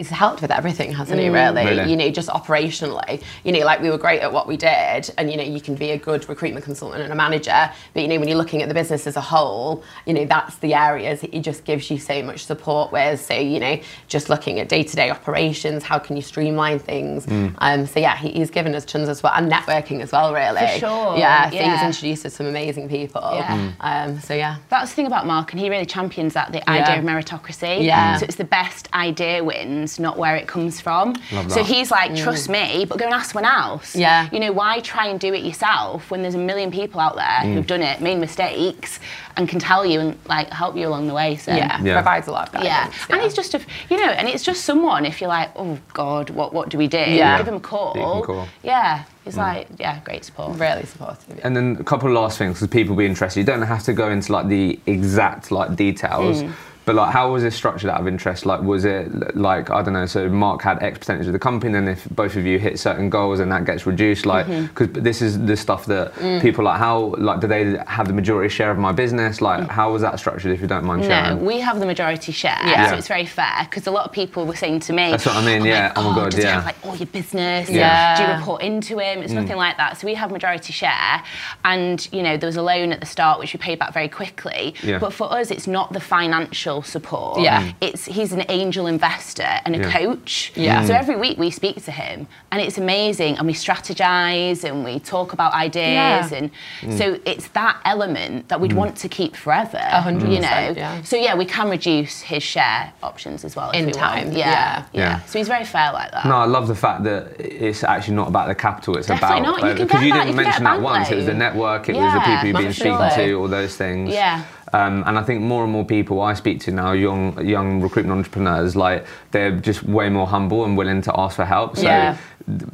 [0.02, 1.28] He's helped with everything, hasn't he?
[1.28, 1.64] Really?
[1.64, 1.88] Really?
[1.88, 3.22] you know, just operationally.
[3.44, 5.76] You know, like we were great at what we did, and you know, you can
[5.76, 8.68] be a good recruitment consultant and a manager, but you know, when you're looking at
[8.68, 11.98] the business as a whole, you know, that's the areas that he just gives you
[11.98, 13.20] so much support with.
[13.24, 13.78] So you know,
[14.08, 17.26] just looking at day-to-day operations, how can you streamline things?
[17.58, 20.60] Um, so yeah, he, he's given us tons as well, and networking as well, really.
[20.66, 21.76] For sure, Yeah, so yeah.
[21.76, 23.22] he's introduced us to some amazing people.
[23.34, 23.72] Yeah.
[23.80, 24.56] Um, so yeah.
[24.68, 26.64] That's the thing about Mark, and he really champions that the Yeah.
[26.72, 27.84] idea of meritocracy.
[27.84, 28.16] Yeah.
[28.16, 31.14] So it's the best idea wins, not where it comes from.
[31.48, 33.94] So he's like, trust me, but go and ask someone else.
[33.94, 34.00] Mm.
[34.00, 34.28] Yeah.
[34.32, 37.24] You know, why try and do it yourself when there's a million people out there
[37.42, 37.54] Mm.
[37.54, 39.00] who've done it, made mistakes,
[39.36, 41.36] and can tell you and like help you along the way.
[41.36, 41.94] So Yeah, Yeah.
[41.94, 43.06] provides a lot of Yeah, guidance.
[43.10, 45.06] and it's just a, you know, and it's just someone.
[45.06, 46.98] If you're like, oh God, what what do we do?
[46.98, 47.38] Yeah.
[47.38, 47.92] give him a call.
[47.94, 48.48] Can call.
[48.62, 50.58] Yeah, it's like, yeah, great support.
[50.58, 51.24] really supportive.
[51.38, 51.40] yeah.
[51.46, 53.40] And then a couple of last things because people will be interested.
[53.40, 56.44] You don't have to go into like the exact like details.
[56.84, 58.44] But like, how was it structured out of interest?
[58.44, 60.06] Like, was it like I don't know?
[60.06, 62.78] So Mark had X percentage of the company, and then if both of you hit
[62.78, 64.26] certain goals, and that gets reduced.
[64.26, 64.66] Like, mm-hmm.
[64.66, 66.40] because this is the stuff that mm.
[66.40, 66.78] people like.
[66.78, 69.40] How like do they have the majority share of my business?
[69.40, 69.68] Like, mm.
[69.68, 70.52] how was that structured?
[70.52, 71.38] If you don't mind sharing.
[71.38, 72.90] No, we have the majority share, Yeah.
[72.90, 75.36] so it's very fair because a lot of people were saying to me, That's what
[75.36, 75.92] I mean, yeah.
[75.94, 76.54] Oh my oh, God, does he yeah.
[76.54, 77.70] have like all your business?
[77.70, 78.16] Yeah.
[78.16, 79.20] Do you report into him?
[79.20, 79.22] Mm.
[79.22, 79.98] It's nothing like that.
[79.98, 81.22] So we have majority share,
[81.64, 84.08] and you know there was a loan at the start which we paid back very
[84.08, 84.74] quickly.
[84.82, 84.98] Yeah.
[84.98, 87.40] But for us, it's not the financial support.
[87.40, 87.62] Yeah.
[87.64, 87.74] Mm.
[87.82, 89.90] It's he's an angel investor and a Yeah.
[89.92, 90.52] coach.
[90.54, 90.84] Yeah.
[90.84, 90.98] So mm.
[90.98, 95.32] every week we speak to him, and it's amazing, and we strategize and we talk
[95.32, 96.38] about ideas, Yeah.
[96.38, 96.50] and
[96.82, 96.98] Mm.
[96.98, 98.76] so it's that element that we'd mm.
[98.76, 99.78] want to keep forever.
[99.82, 100.74] A hundred You know.
[100.76, 101.02] yeah.
[101.02, 104.38] So yeah, we can reduce his share options as well In we time, yeah.
[104.38, 105.20] Yeah, yeah, Yeah.
[105.26, 106.24] So he's very fair like that.
[106.26, 108.96] No, I love the fact that it's actually not about the capital.
[108.96, 109.68] It's Definitely about not.
[109.70, 110.24] You can because get you that.
[110.24, 111.10] didn't You can get mention that bank once.
[111.10, 111.88] It was the network.
[111.88, 113.10] It was the people you've been massively.
[113.10, 113.32] speaking to.
[113.40, 114.10] All those things.
[114.10, 114.42] Yeah.
[114.74, 118.16] Um, and I think more and more people I speak to now, young young recruitment
[118.18, 121.76] entrepreneurs, like they're just way more humble and willing to ask for help.
[121.76, 122.16] So Yeah.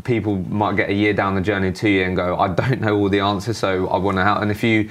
[0.05, 2.97] people might get a year down the journey, two year, and go, I don't know
[2.97, 4.43] all the answers, so I want to help.
[4.43, 4.91] And if you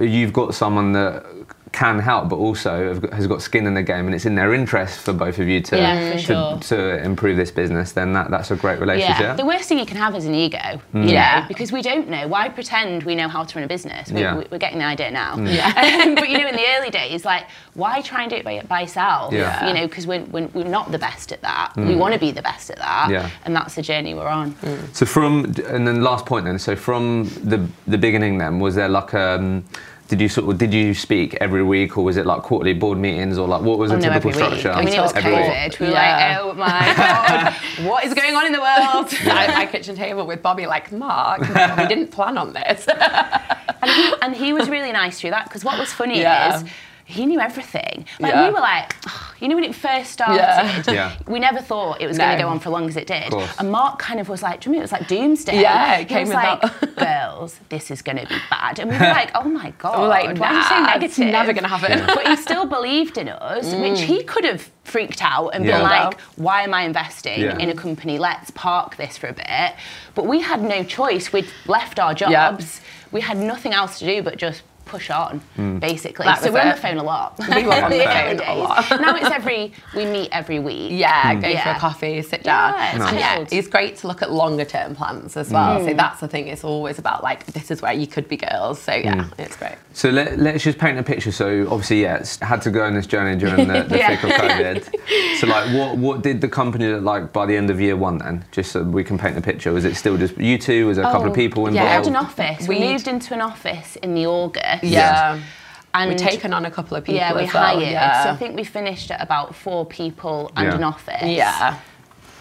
[0.00, 1.24] you've got someone that
[1.74, 4.34] can help, but also have got- has got skin in the game, and it's in
[4.36, 6.58] their interest for both of you to Yeah, to, sure.
[6.70, 9.20] to improve this business, then that, that's a great relationship.
[9.20, 9.34] Yeah.
[9.34, 10.80] The worst thing you can have is an ego.
[10.94, 11.40] You Yeah.
[11.40, 12.28] know, because we don't know.
[12.28, 14.10] Why pretend we know how to run a business?
[14.10, 14.36] We, Yeah.
[14.36, 15.36] we- We're getting the idea now.
[15.38, 15.72] Yeah.
[16.04, 18.60] Um, but you know, in the early days, like, why try and do it by,
[18.68, 19.32] by yourself?
[19.32, 19.66] Yeah.
[19.68, 21.72] You know, because we're, we're, we're not the best at that.
[21.76, 23.08] We want to be the best at that.
[23.10, 23.28] Yeah.
[23.44, 24.54] And that's the journey we're on.
[24.92, 25.32] So from
[25.68, 26.58] and then last point then.
[26.58, 29.64] So from the the beginning then, was there like um,
[30.14, 32.98] did you sort of did you speak every week or was it like quarterly board
[32.98, 34.60] meetings or like what was the Oh, no, typical every week.
[34.60, 34.70] structure?
[34.70, 35.42] I mean, it was Every week.
[35.42, 35.80] COVID.
[35.80, 36.38] We were Yeah.
[36.38, 37.54] like, oh my God,
[37.88, 39.12] what is going on in the world?
[39.26, 42.86] at my kitchen table with Bobby, like, Mark, we didn't plan on this.
[43.82, 46.58] and, he, and he was really nice through that because what was funny Yeah.
[46.58, 46.64] is
[47.06, 48.06] he knew everything.
[48.20, 48.46] Like Yeah.
[48.46, 50.82] we were like, oh, you know, when it first started, Yeah.
[50.94, 51.16] Yeah.
[51.26, 53.32] we never thought it was going to go on for as long as it did.
[53.58, 55.60] And Mark kind of was like, do you remember it was like doomsday?
[55.60, 56.96] Yeah, it he came was with like, that.
[56.96, 58.78] girls, this is going to be bad.
[58.78, 61.04] And we were like, oh my god, We're like, why are you so nah, negative?
[61.10, 61.98] it's never gonna happen.
[61.98, 62.06] Mm.
[62.14, 65.78] but he still believed in us, which he could have freaked out and Yeah.
[65.78, 67.58] been like, why am I investing Yeah.
[67.58, 68.18] in a company?
[68.18, 69.74] Let's park this for a bit.
[70.14, 71.32] But we had no choice.
[71.32, 72.30] We'd left our jobs.
[72.30, 72.86] Yeah.
[73.12, 75.78] We had nothing else to do but just push on, hmm.
[75.78, 76.24] basically.
[76.24, 77.38] That so we're on the phone a lot.
[77.54, 78.90] We were on the early phone a lot.
[79.00, 80.92] now it's every, we meet every week.
[80.92, 81.62] Yeah, go hmm.
[81.62, 82.74] for a coffee, sit down.
[82.74, 85.80] Yeah, it's and yeah, it's great to look at longer term plans as well.
[85.80, 85.96] So hmm.
[85.96, 86.48] that's the thing.
[86.48, 88.80] It's always about like this is where you could be girls.
[88.80, 89.76] So yeah, it's great.
[89.92, 91.32] So let, let's just paint a picture.
[91.32, 94.08] So obviously, yeah, it's had to go on this journey during the, the Yeah.
[94.08, 95.38] thick of COVID.
[95.38, 98.18] So like, what what did the company look like by the end of year one
[98.18, 98.44] then?
[98.50, 99.72] Just so we can paint the picture.
[99.72, 100.86] Was it still just you two?
[100.86, 101.96] Was there a couple of Oh, people We yeah.
[101.96, 102.68] had an office.
[102.68, 104.73] We We'd- moved into an office in the August.
[104.82, 105.40] Yeah.
[105.96, 107.14] And We've taken on a couple of people.
[107.20, 107.62] yeah, we as well.
[107.76, 107.82] hired.
[107.88, 108.24] Yeah.
[108.24, 110.74] So I think we finished at about four people and Yeah.
[110.74, 111.22] an office.
[111.22, 111.78] yeah.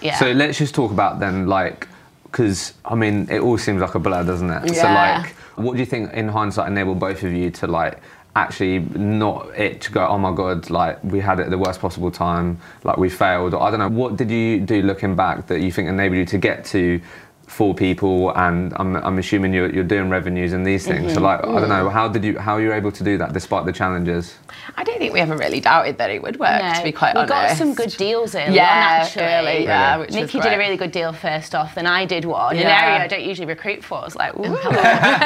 [0.02, 0.16] Yeah.
[0.18, 1.88] So let's just talk about then, like,
[2.26, 4.74] because I mean, it all seems like a blur, doesn't it?
[4.74, 4.82] Yeah.
[4.82, 8.00] So like, what do you think in hindsight enabled both of you to like
[8.36, 11.80] actually not it to go, oh my god, like we had it at the worst
[11.80, 13.88] possible time, like we failed, or I don't know.
[13.88, 17.00] What did you do looking back that you think enabled you to get to?
[17.54, 21.14] Four people, and I'm, I'm assuming you're, you're doing revenues and these things.
[21.14, 21.24] So, Mm-hmm.
[21.24, 23.66] like, I don't know, how did you, how are you able to do that despite
[23.66, 24.36] the challenges?
[24.76, 26.62] I don't think we ever really doubted that it would work.
[26.64, 29.24] No, to be quite we honest, we got some good deals in Yeah, on, actually.
[29.24, 30.06] early, yeah, Really?
[30.08, 32.56] which Nikki did a really good deal first off, then I did one.
[32.58, 34.00] An area I don't usually recruit for.
[34.00, 34.82] I was like, ooh, hello.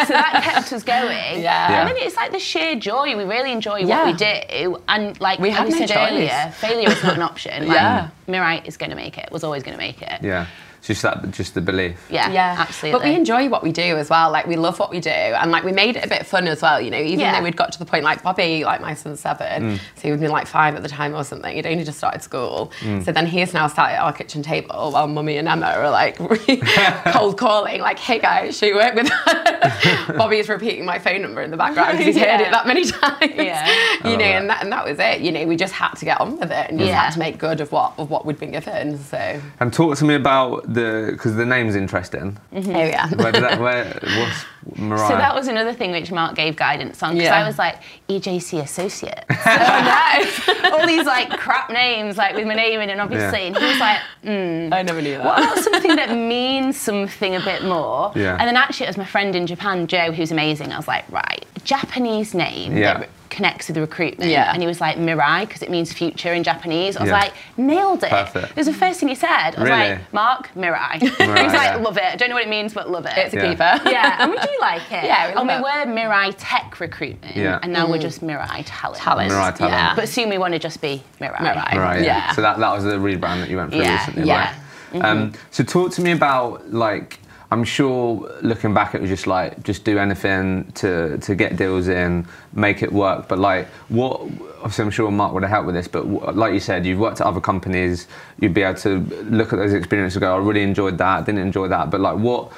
[0.05, 1.41] so that kept us going.
[1.41, 1.79] Yeah.
[1.79, 3.15] And then it's like the sheer joy.
[3.15, 4.03] We really enjoy Yeah.
[4.03, 4.77] what we do.
[4.89, 6.11] And like We we had we no said choice.
[6.11, 7.67] earlier, failure is not an option.
[7.67, 8.09] Like, Yeah.
[8.27, 10.21] Mirai is going to make it, was always going to make it.
[10.21, 12.07] Yeah, it's just that, just the belief.
[12.09, 12.99] Yeah, Yeah, absolutely.
[12.99, 14.31] But we enjoy what we do as well.
[14.31, 16.61] Like we love what we do, and like we made it a bit fun as
[16.61, 16.79] well.
[16.81, 17.37] You know, even Yeah.
[17.37, 19.77] though we'd got to the point like Bobby, like my son's seven, mm.
[19.95, 21.53] so he would been like five at the time or something.
[21.55, 23.03] He'd only just started school, mm.
[23.05, 26.17] so then he's now sat at our kitchen table while Mummy and Emma are like
[27.13, 30.07] cold calling, like, "Hey guys, should you work with?" Us?
[30.17, 33.33] Bobby's repeating my phone number in the background because he's heard it that many times.
[33.35, 33.67] Yeah.
[34.05, 34.21] you know, that.
[34.41, 35.21] and that and that was it.
[35.21, 37.03] You know, we just had to get on with it and just Yeah.
[37.03, 38.97] had to make good of what of what we'd been given.
[38.97, 42.37] So, And talk to me about the because the name's interesting.
[42.53, 42.75] Mm-hmm.
[42.75, 43.09] oh yeah.
[43.15, 43.59] Where did that?
[43.59, 43.83] Where
[44.19, 44.45] what's
[44.79, 45.07] Mirai?
[45.09, 47.43] So that was another thing which Mark gave guidance on because Yeah.
[47.43, 47.77] I was like
[48.09, 50.71] EJC associate, no.
[50.77, 53.47] all these like crap names like with my name in, and obviously, Yeah.
[53.47, 55.25] and he was like, hmm, I never knew that.
[55.25, 58.11] what about something that means something a bit more?
[58.15, 58.37] Yeah.
[58.39, 60.71] And then actually, it was my friend in Japan, Joe, who's amazing.
[60.71, 62.93] I was like, right, Japanese name Yeah.
[62.93, 64.31] that re- connects with the recruitment.
[64.31, 64.51] Yeah.
[64.51, 66.97] And he was like, Mirai, because it means future in Japanese.
[66.97, 67.19] I was Yeah.
[67.19, 68.09] like, nailed it.
[68.09, 68.49] Perfect.
[68.51, 69.29] It was the first thing he said.
[69.55, 69.89] I was Really?
[69.91, 70.93] like, Mark, Mirai.
[70.99, 71.75] Mirai, he was like, yeah.
[71.77, 72.03] love it.
[72.03, 73.13] I don't know what it means, but love it.
[73.15, 73.49] It's a Yeah.
[73.51, 73.89] keeper.
[73.89, 75.03] yeah, and we do like it.
[75.03, 77.59] Yeah, we love and we were Mirai Tech Recruitment, Yeah.
[77.61, 79.01] and now we're just Mirai Talent.
[79.03, 79.31] Talent.
[79.31, 79.73] Mirai Talent.
[79.75, 79.95] Yeah.
[79.95, 81.37] But soon we want to just be Mirai.
[81.37, 81.75] Mirai.
[81.75, 82.01] Right.
[82.03, 82.17] Yeah.
[82.17, 82.31] Yeah.
[82.31, 84.55] So that, that was the rebrand that you went through Yeah, recently, yeah.
[84.93, 85.03] right?
[85.05, 87.19] Um, so talk to me about like
[87.49, 91.87] I'm sure looking back it was just like just do anything to to get deals
[91.87, 93.29] in, make it work.
[93.29, 94.21] But like what
[94.57, 95.87] obviously I'm sure Mark would have helped with this.
[95.87, 98.07] But like you said, you've worked at other companies.
[98.39, 101.25] You'd be able to look at those experiences and go, I really enjoyed that.
[101.25, 101.89] Didn't enjoy that.
[101.89, 102.51] But like what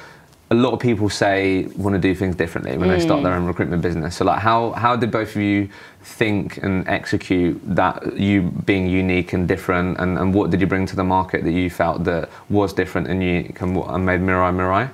[0.52, 3.42] a lot of people say want to do things differently when they start their own
[3.42, 3.48] hmm.
[3.48, 4.16] recruitment business.
[4.16, 5.68] So like how how did both of you
[6.02, 10.86] think and execute that you being unique and different and, and what did you bring
[10.86, 14.20] to the market that you felt that was different and unique and, what, and made
[14.20, 14.90] Mirai Mirai?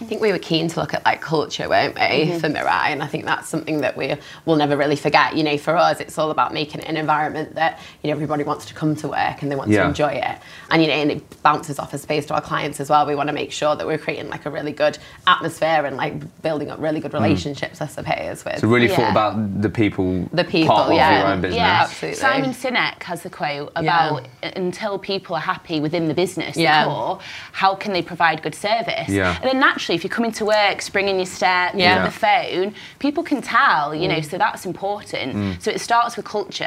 [0.00, 2.38] I think we were keen to look at like culture, weren't we, mm-hmm.
[2.38, 2.88] for Mirai?
[2.88, 5.36] And I think that's something that we will never really forget.
[5.36, 8.66] You know, for us, it's all about making an environment that you know everybody wants
[8.66, 9.82] to come to work and they want Yeah.
[9.82, 10.38] to enjoy it.
[10.70, 13.06] And you know, and it bounces off a space to our clients as well.
[13.06, 16.42] We want to make sure that we're creating like a really good atmosphere and like
[16.42, 17.22] building up really good mm.
[17.22, 18.44] relationships, I suppose.
[18.44, 21.18] With So really thought about the people, The people, part of yeah.
[21.18, 21.56] your own business.
[21.56, 22.20] Yeah, Absolutely.
[22.20, 24.08] Simon Sinek has the quote Yeah.
[24.08, 26.84] about until people are happy within the business, Yeah.
[26.84, 27.20] core,
[27.52, 29.08] how can they provide good service?
[29.08, 29.36] Yeah.
[29.40, 31.96] And then naturally, if you come into work, spring in your step, Yeah.
[31.98, 32.04] yeah.
[32.04, 35.36] the phone, people can tell, you know, so that's important.
[35.36, 35.62] Mm.
[35.62, 36.64] So it starts with culture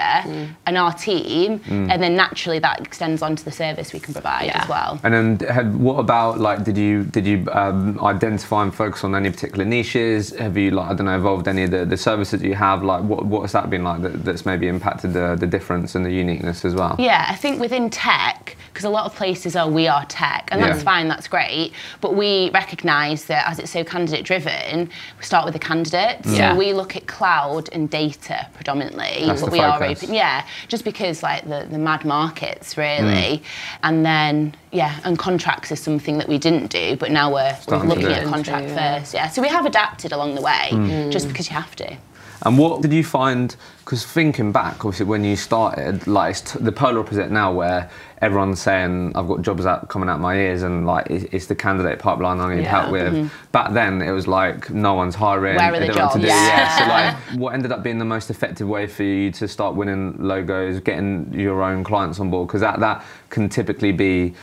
[0.68, 1.92] and our team, Mm.
[1.92, 4.62] and then naturally that extends onto the service we can provide Yeah.
[4.64, 4.92] as well.
[5.04, 5.26] And then,
[5.58, 6.60] had, what about like?
[6.70, 10.22] Did you did you um, identify and focus on any particular niches?
[10.46, 12.80] Have you like I don't know evolved any of the, the services you have?
[12.92, 16.04] Like, what what has that been like that, that's maybe impacted the, the difference and
[16.06, 16.96] the uniqueness as well?
[17.10, 20.62] Yeah, I think within tech, because a lot of places are we are tech, and
[20.64, 21.68] that's fine, that's great.
[22.04, 26.28] But we recognise that as it's so candidate driven, we start with the candidates.
[26.30, 26.54] Yeah.
[26.54, 29.26] So we look at cloud and data predominantly.
[29.26, 30.04] That's but the we are focus.
[30.04, 30.16] open.
[30.16, 32.78] Yeah, just because like the, the mad markets Mm.
[32.78, 33.44] really.
[33.84, 37.84] And then yeah, and contracts is something that we didn't do, but now we're, we're
[37.84, 38.28] looking at it.
[38.30, 39.00] contract Yeah.
[39.00, 39.14] first.
[39.14, 39.28] Yeah.
[39.30, 41.12] So we have adapted along the way, Mm.
[41.12, 41.98] just because you have to.
[42.44, 43.56] And what did you find?
[43.80, 47.90] Because thinking back, obviously, when you started, like it's t- the polar opposite now, where
[48.22, 51.56] everyone's saying I've got jobs out coming out my ears, and like it's, it's the
[51.56, 52.82] candidate pipeline I need Yeah.
[52.82, 53.14] help with.
[53.14, 53.28] Mm-hmm.
[53.52, 55.56] Back then, it was like no one's hiring.
[55.58, 56.28] Where are the don't what to do.
[56.28, 56.40] jobs?
[56.40, 56.78] Yeah.
[56.78, 60.16] So like, what ended up being the most effective way for you to start winning
[60.20, 62.48] logos, getting your own clients on board?
[62.48, 64.34] Because that that can typically be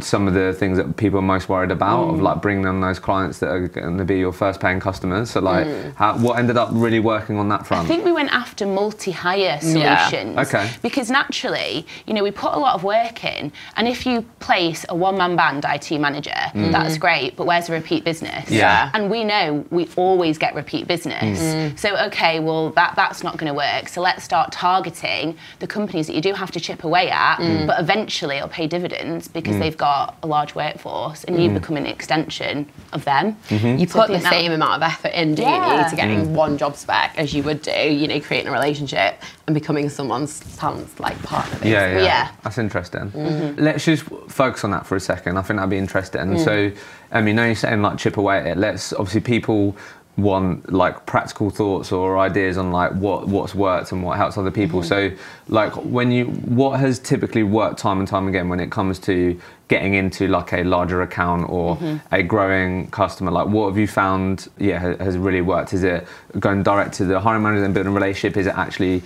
[0.00, 2.14] some of the things that people are most worried about Mm.
[2.14, 5.30] of like bringing on those clients that are going to be your first paying customers
[5.30, 5.94] so like Mm.
[5.96, 7.84] how, what ended up really working on that front?
[7.84, 10.06] I think we went after multi-hire Yeah.
[10.08, 10.38] solutions.
[10.38, 10.70] Okay.
[10.82, 14.84] Because naturally, you know, we put a lot of work in, and if you place
[14.88, 17.36] a one-man band IT manager, that's great.
[17.36, 18.44] But where's the repeat business?
[18.46, 18.50] Mm.
[18.58, 18.90] Yeah.
[18.94, 21.38] And we know we always get repeat business.
[21.40, 21.78] Mm.
[21.78, 23.88] So okay, well that that's not going to work.
[23.88, 27.66] So let's start targeting the companies that you do have to chip away at, Mm.
[27.66, 31.42] but eventually it'll pay dividends because they've got a large workforce, and Mm.
[31.42, 33.36] you become an extension of them.
[33.48, 33.76] Mm-hmm.
[33.78, 35.84] You So put the that- same amount of effort in, do Yeah.
[35.84, 39.22] you, to getting one job spec as you would do, you know, creating a relationship
[39.46, 41.58] and becoming someone's talent like partner.
[41.68, 42.02] yeah, yeah.
[42.02, 42.28] Yeah.
[42.42, 43.10] That's interesting.
[43.12, 43.62] Mm-hmm.
[43.62, 45.36] Let's just focus on that for a second.
[45.36, 46.20] I think that'd be interesting.
[46.20, 46.44] Mm.
[46.44, 46.70] So,
[47.12, 48.56] I mean, now you're saying like chip away at it.
[48.56, 49.76] Let's obviously people
[50.16, 54.50] want like practical thoughts or ideas on like what what's worked and what helps other
[54.50, 54.80] people.
[54.80, 54.88] Mm-hmm.
[54.88, 58.98] So, like when you what has typically worked time and time again when it comes
[59.00, 62.14] to getting into like a larger account or Mm-hmm.
[62.14, 66.06] a growing customer like what have you found yeah has really worked is it
[66.38, 69.02] going direct to the hiring manager and building a relationship is it actually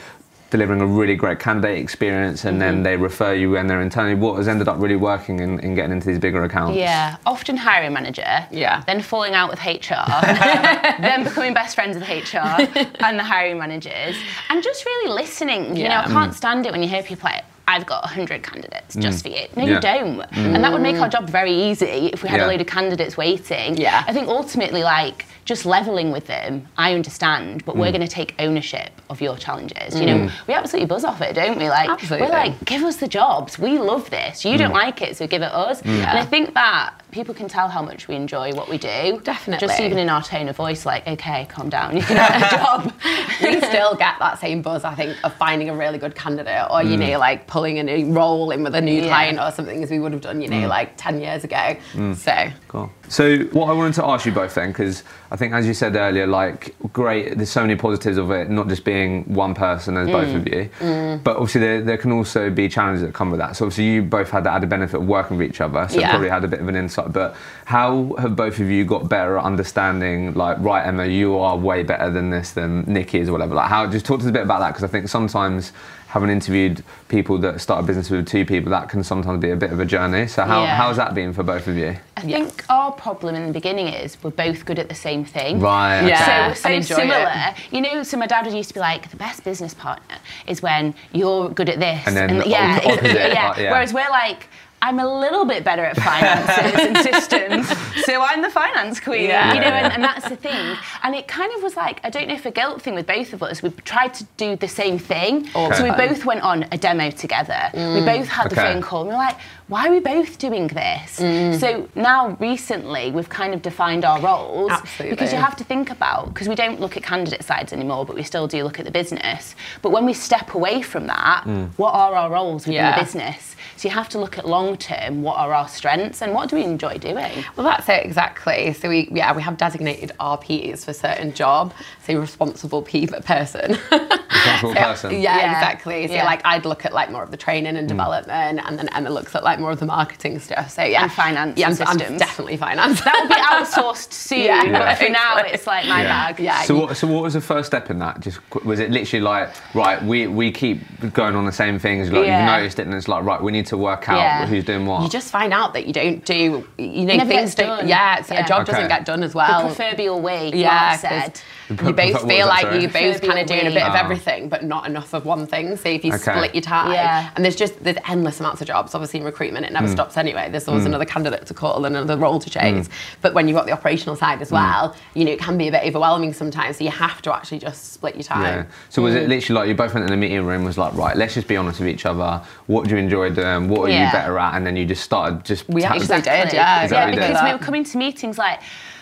[0.50, 2.60] delivering a really great candidate experience and Mm-hmm.
[2.60, 5.74] then they refer you and they're internally what has ended up really working in, in
[5.74, 8.46] getting into these bigger accounts Yeah, often hiring manager.
[8.50, 8.82] Yeah.
[8.86, 10.04] Then falling out with HR.
[11.00, 12.38] then becoming best friends with HR
[13.04, 14.16] and the hiring managers.
[14.48, 15.76] And just really listening.
[15.76, 15.82] yeah.
[15.82, 18.96] You know, I can't stand it when you hear people like, I've got 100 candidates
[18.96, 19.46] just for you.
[19.54, 19.68] No, Mm.
[19.68, 19.74] Yeah.
[19.74, 20.32] you don't.
[20.54, 22.46] And that would make our job very easy if we had Yeah.
[22.46, 23.76] a load of candidates waiting.
[23.76, 24.02] Yeah.
[24.08, 27.80] I think ultimately, like, just leveling with them, I understand, but Mm.
[27.80, 29.98] we're going to take ownership of your challenges.
[29.98, 30.30] You know, mm.
[30.46, 31.68] we absolutely buzz off it, don't we?
[31.68, 32.28] Like, Absolutely.
[32.28, 33.58] we're like, give us the jobs.
[33.58, 34.44] We love this.
[34.44, 34.58] You Mm.
[34.58, 35.82] don't like it, so give it us.
[35.82, 36.06] Mm.
[36.08, 39.20] And I think that people can tell how much we enjoy what we do.
[39.24, 39.66] Definitely.
[39.66, 42.56] Just even in our tone of voice, like, okay, calm down, you can have a
[42.56, 42.92] job.
[43.42, 46.84] we still get that same buzz, I think, of finding a really good candidate or,
[46.84, 47.10] you mm.
[47.10, 49.08] know, like pulling a new role in with a new Yeah.
[49.08, 51.74] client or something as we would have done, you know, like 10 years ago.
[52.14, 52.88] So, Cool.
[53.09, 55.02] So what I wanted to ask you both then, because
[55.33, 58.68] I think as you said earlier, like great, there's so many positives of it, not
[58.68, 60.54] just being one person as both of mm.
[60.54, 61.24] you, mm.
[61.24, 63.56] but obviously there, there can also be challenges that come with that.
[63.56, 66.11] So obviously you both had the added benefit of working with each other, so Yeah.
[66.11, 67.12] probably had a bit of an insight.
[67.12, 71.56] But how have both of you got better at understanding, like, right, Emma, you are
[71.56, 73.56] way better than this than Nikki is or whatever.
[73.56, 73.88] Like, how?
[73.88, 75.72] Just talk to us a bit about that, because I think sometimes.
[76.11, 79.57] Having interviewed people that start a business with two people, that can sometimes be a
[79.57, 80.27] bit of a journey.
[80.27, 80.75] So how, Yeah.
[80.77, 81.96] how's that been for both of you?
[82.16, 85.61] I think our problem in the beginning is we're both good at the same thing.
[85.61, 86.05] Right.
[86.07, 86.49] Yeah.
[86.49, 86.55] okay.
[86.55, 87.31] So, so enjoy similar.
[87.33, 87.55] it.
[87.73, 90.16] You know, so my dad would used to be like, the best business partner
[90.49, 92.03] is when you're good at this.
[92.09, 93.49] And then yeah, op- opposite, yeah.
[93.51, 93.70] like, yeah.
[93.70, 94.49] Whereas we're like,
[94.83, 97.68] I'm a little bit better at finances and systems,
[98.05, 99.24] so I'm the finance queen.
[99.24, 99.55] Yeah.
[99.55, 100.76] You know, and, and that's the thing.
[101.03, 103.33] And it kind of was like, I don't know if a guilt thing with both
[103.33, 103.62] of us.
[103.62, 107.11] We tried to do the same thing, All so we both went on a demo
[107.11, 107.70] together.
[107.74, 108.07] We mm.
[108.07, 109.00] both had the phone call.
[109.03, 109.38] And we were like,
[109.70, 111.20] why are we both doing this?
[111.20, 111.61] Mm.
[111.61, 115.11] So now recently we've kind of defined our roles Absolutely.
[115.14, 118.16] because you have to think about because we don't look at candidate sides anymore, but
[118.16, 119.54] we still do look at the business.
[119.80, 121.68] But when we step away from that, mm.
[121.76, 122.98] what are our roles within Yeah.
[122.98, 123.54] the business?
[123.76, 125.22] So you have to look at long term.
[125.22, 127.44] What are our strengths and what do we enjoy doing?
[127.56, 128.72] Well, that's it exactly.
[128.72, 131.72] So we, yeah, we have designated RPs for certain job.
[132.06, 133.78] So responsible pe- person.
[133.90, 135.11] Responsible Yeah, person.
[135.12, 135.52] Yeah, Yeah.
[135.54, 136.06] exactly.
[136.09, 136.24] So Yeah.
[136.24, 137.88] like I'd look at like more of the training and mm.
[137.88, 140.70] development, and then Emma looks at like more of the marketing stuff.
[140.70, 142.18] So yeah, And finance yeah, and I'm- I'm systems.
[142.20, 143.01] definitely finance.
[143.03, 143.35] That will be
[143.94, 144.73] outsourced soon, Yeah.
[144.73, 146.09] but for now it's like my Yeah.
[146.33, 146.40] bag.
[146.40, 146.62] Yeah.
[146.62, 148.20] So what, so what was the first step in that?
[148.20, 150.81] Just was it literally like right, we, we keep
[151.12, 152.11] going on the same things.
[152.11, 152.40] Like Yeah.
[152.44, 154.46] you've noticed it, and it's like right, we need to work out Yeah.
[154.46, 155.03] who's doing what.
[155.03, 157.87] you just find out that you don't do, you know, Never things gets don't.
[157.87, 158.44] Yeah, it's, Yeah.
[158.44, 158.73] a job Okay.
[158.73, 159.61] doesn't get done as well.
[159.61, 159.75] The well.
[159.75, 161.40] proverbial way, Yeah, Mark 'cause said.
[161.85, 162.80] you both was feel like sorry?
[162.83, 164.00] you're both kind of doing a bit of Ah.
[164.04, 165.76] everything, but not enough of one thing.
[165.76, 166.33] So if you Okay.
[166.35, 167.30] split your time, Yeah.
[167.37, 168.94] and there's just there's endless amounts of jobs.
[168.94, 169.92] Obviously, in recruitment, it never Hmm.
[169.92, 170.48] stops anyway.
[170.50, 172.87] There's always another candidate to call and another role to chase.
[172.87, 172.92] Hmm.
[173.22, 175.72] But when you've got the operational side as well, you know, it can be a
[175.72, 176.78] bit overwhelming sometimes.
[176.78, 178.42] So you have to actually just split your time.
[178.42, 178.50] yeah.
[178.56, 178.66] time.
[178.88, 179.04] So Mm.
[179.04, 180.64] was it literally like you both went in the meeting room?
[180.64, 182.40] Was like right, let's just be honest with each other.
[182.66, 183.68] What do you enjoy doing?
[183.68, 184.54] What are you better at?
[184.54, 185.68] And then you just started just.
[185.68, 186.59] We ta- actually did, Exactly.
[186.59, 186.85] yeah.
[186.85, 187.28] Is that yeah, what you did?
[187.28, 188.61] because we were coming to meetings like,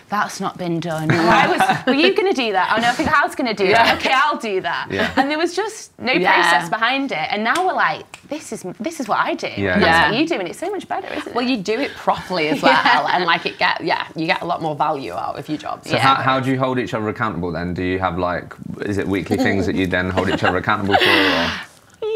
[0.09, 1.07] that's not been done.
[1.29, 2.73] Why was, were you going to do that?
[2.75, 3.83] Oh no, I think Hal's going to do Yeah.
[3.83, 3.97] that.
[3.99, 4.87] Okay, I'll do that.
[4.91, 5.13] Yeah.
[5.15, 6.33] And there was just no Yeah.
[6.33, 7.27] process behind it.
[7.31, 9.47] And now we're like, this is this is what I do.
[9.47, 10.11] Yeah, and that's yeah.
[10.11, 11.35] what you do, and it's so much better, isn't it?
[11.35, 13.15] Well, you do it properly as well, Yeah.
[13.15, 15.83] and like it get yeah, you get a lot more value out of your job.
[15.85, 15.99] So Yeah.
[15.99, 17.73] how, how do you hold each other accountable then?
[17.73, 20.95] Do you have like, is it weekly things that you then hold each other accountable
[20.95, 21.03] for?
[21.09, 21.51] Or?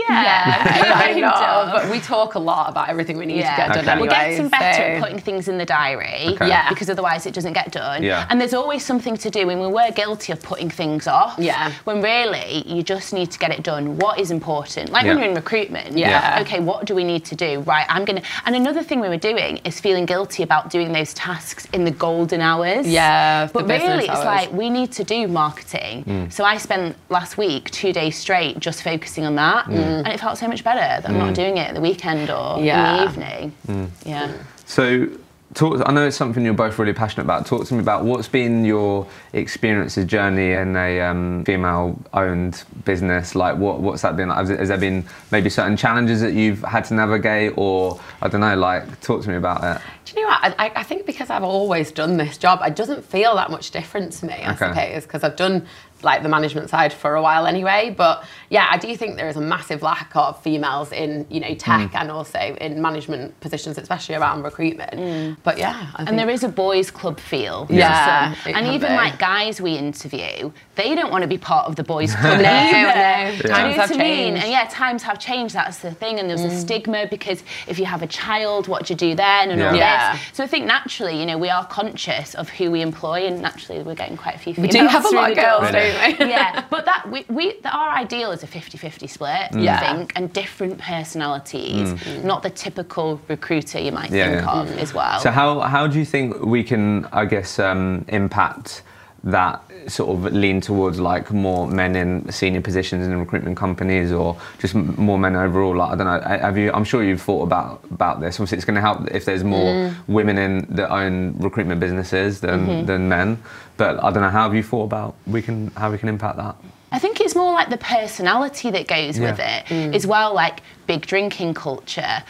[0.07, 1.67] Yeah, kind kind of.
[1.69, 1.73] of.
[1.73, 3.55] But we talk a lot about everything we need Yeah.
[3.55, 4.07] to get done anyway.
[4.07, 6.47] We're getting better so- at putting things in the diary, Okay.
[6.47, 6.69] Yeah.
[6.69, 8.03] because otherwise it doesn't get done.
[8.03, 8.25] Yeah.
[8.29, 11.35] And there's always something to do, and we were guilty of putting things off.
[11.37, 11.71] Yeah.
[11.85, 13.97] When really you just need to get it done.
[13.97, 14.91] What is important?
[14.91, 15.23] Like when Yeah.
[15.23, 15.97] you're in recruitment.
[15.97, 16.39] Yeah.
[16.41, 17.61] Okay, what do we need to do?
[17.61, 18.21] Right, I'm gonna.
[18.45, 21.91] And another thing we were doing is feeling guilty about doing those tasks in the
[21.91, 22.87] golden hours.
[22.87, 24.25] Yeah, But business really, it's hours.
[24.25, 26.03] like we need to do marketing.
[26.05, 26.31] Mm.
[26.33, 29.82] So I spent last week two days straight just focusing on that, mm.
[29.83, 32.59] And it felt so much better that I'm not doing it at the weekend or
[32.61, 32.93] Yeah.
[32.93, 33.91] in the evening.
[34.05, 34.31] Yeah.
[34.65, 35.07] So,
[35.53, 37.45] talk, I know it's something you're both really passionate about.
[37.45, 43.35] Talk to me about what's been your experience, experiences journey in a um, female-owned business.
[43.35, 44.29] Like, what, what's that been?
[44.29, 44.37] Like?
[44.39, 48.41] Has, has there been maybe certain challenges that you've had to navigate, or I don't
[48.41, 48.55] know?
[48.55, 49.81] Like, talk to me about that.
[50.05, 50.43] Do you know what?
[50.59, 53.71] I, I- I think because I've always done this job, it doesn't feel that much
[53.71, 54.67] different to me, I Okay.
[54.69, 55.65] suppose, because I've done
[56.03, 57.93] like the management side for a while anyway.
[57.95, 61.53] But yeah, I do think there is a massive lack of females in you know
[61.55, 62.01] tech Mm.
[62.01, 65.39] and also in management positions, especially around recruitment.
[65.43, 67.67] But yeah, I And there is a boys' club feel.
[67.69, 68.35] Yeah.
[68.45, 68.95] And even be.
[68.95, 72.39] like guys we interview, they don't want to be part of the boys' club.
[72.41, 73.31] No, no.
[73.43, 74.33] You Times have what I mean?
[74.33, 74.43] changed.
[74.43, 75.55] And yeah, times have changed.
[75.55, 76.19] That's the thing.
[76.19, 76.47] And there's Mm.
[76.47, 79.51] a stigma because if you have a child, what do you do then?
[79.51, 80.13] And all Yeah.
[80.13, 80.21] this.
[80.33, 83.81] So I think naturally, you know, we are conscious of who we employ, and naturally,
[83.83, 84.73] we're getting quite a few females.
[84.73, 85.63] we do have a lot of girls.
[85.73, 85.92] Really?
[85.93, 89.79] Don't yeah, but that we, we the, our ideal is a 50-50 split, Yeah.
[89.79, 92.23] I think, and different personalities, mm.
[92.23, 94.61] not the typical recruiter you might Yeah, think yeah.
[94.61, 95.19] of as well.
[95.19, 98.83] So, how how do you think we can, I guess, um, impact
[99.23, 104.37] that sort of lean towards like more men in senior positions in recruitment companies, or
[104.59, 105.75] just more men overall?
[105.75, 106.37] Like, I don't know.
[106.37, 106.71] Have you?
[106.73, 108.35] I'm sure you've thought about about this.
[108.35, 109.95] Obviously, it's going to help if there's more mm.
[110.07, 112.85] women in that own recruitment businesses than mm-hmm.
[112.85, 113.41] than men.
[113.77, 114.29] But I don't know.
[114.29, 116.55] How have you thought about we can how we can impact that?
[116.91, 119.59] I think it's more like the personality that goes with Yeah.
[119.61, 119.95] it mm.
[119.95, 122.23] as well, like big drinking culture,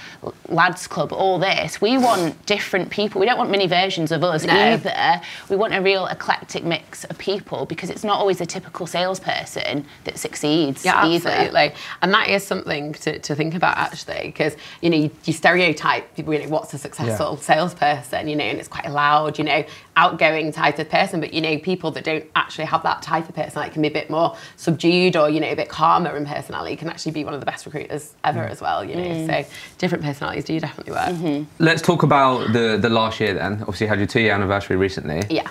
[0.50, 1.82] lads club, all this.
[1.82, 3.20] We want different people.
[3.20, 4.54] We don't want mini versions of us No.
[4.54, 5.22] either.
[5.50, 9.86] We want a real eclectic mix of people because it's not always a typical salesperson
[10.04, 11.30] that succeeds Yeah, either.
[11.30, 11.74] absolutely.
[12.02, 16.10] And that is something to, to think about actually, because you know you, you stereotype
[16.18, 19.64] you know what's a successful salesperson, you know, and it's quite a loud, you know,
[19.96, 21.20] outgoing type of person.
[21.20, 23.92] But you know, people that don't actually have that type of personality can be a
[23.92, 27.34] bit more subdued or you know a bit calmer in personality can actually be one
[27.34, 28.84] of the best recruiters ever as well.
[28.84, 29.46] You know, so
[29.78, 31.46] different personalities do definitely work.
[31.60, 33.54] Let's talk about the the last year then.
[33.62, 35.24] Obviously, you had your two year anniversary recently.
[35.30, 35.44] Yeah.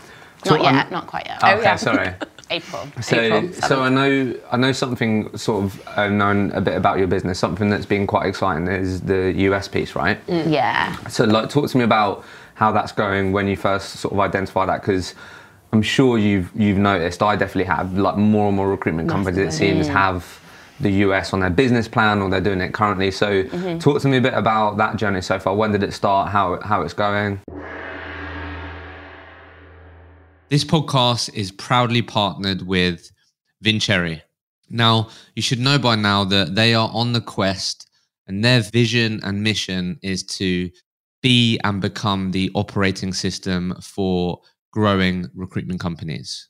[0.44, 1.42] Not So, um, yet, not quite yet.
[1.42, 1.76] Okay, yeah.
[1.76, 2.14] sorry.
[2.50, 2.86] April.
[3.00, 6.98] So, April so I know I know something sort of uh, known a bit about
[6.98, 7.38] your business.
[7.38, 10.20] Something that's been quite exciting is the US piece, right?
[10.28, 10.96] Yeah.
[11.06, 12.24] So, like, talk to me about
[12.54, 15.14] how that's going when you first sort of identify that, because
[15.72, 17.22] I'm sure you've you've noticed.
[17.22, 17.96] I definitely have.
[17.96, 20.40] Like, more and more recruitment companies, it seems, have
[20.80, 23.10] the US on their business plan, or they're doing it currently.
[23.10, 23.78] So, mm-hmm.
[23.78, 25.54] talk to me a bit about that journey so far.
[25.54, 26.30] When did it start?
[26.30, 27.40] How how it's going?
[30.48, 33.10] This podcast is proudly partnered with
[33.62, 34.22] Vincere.
[34.68, 37.88] Now, you should know by now that they are on the quest
[38.26, 40.70] and their vision and mission is to
[41.22, 44.40] be and become the operating system for
[44.72, 46.48] growing recruitment companies.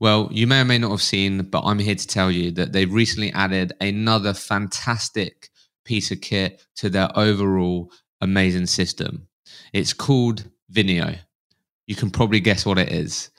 [0.00, 2.72] Well, you may or may not have seen, but I'm here to tell you that
[2.72, 5.50] they've recently added another fantastic
[5.84, 9.26] piece of kit to their overall amazing system.
[9.72, 11.18] It's called Vineo
[11.88, 13.30] you can probably guess what it is.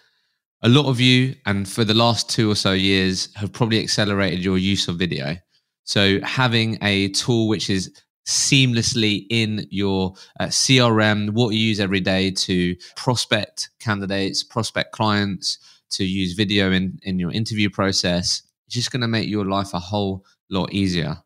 [0.63, 4.43] A lot of you, and for the last two or so years, have probably accelerated
[4.43, 5.38] your use of video.
[5.86, 7.93] So, having a tool which is
[8.28, 15.60] seamlessly in your uh, CRM, what you use every day to prospect candidates, prospect clients,
[15.91, 19.73] to use video in, in your interview process, it's just going to make your life
[19.73, 21.17] a whole lot easier.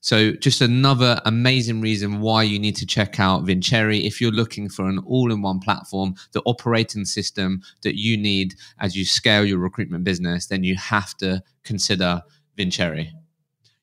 [0.00, 4.68] So, just another amazing reason why you need to check out Vincere if you're looking
[4.68, 9.44] for an all in one platform, the operating system that you need as you scale
[9.44, 12.22] your recruitment business, then you have to consider
[12.56, 13.08] Vincere.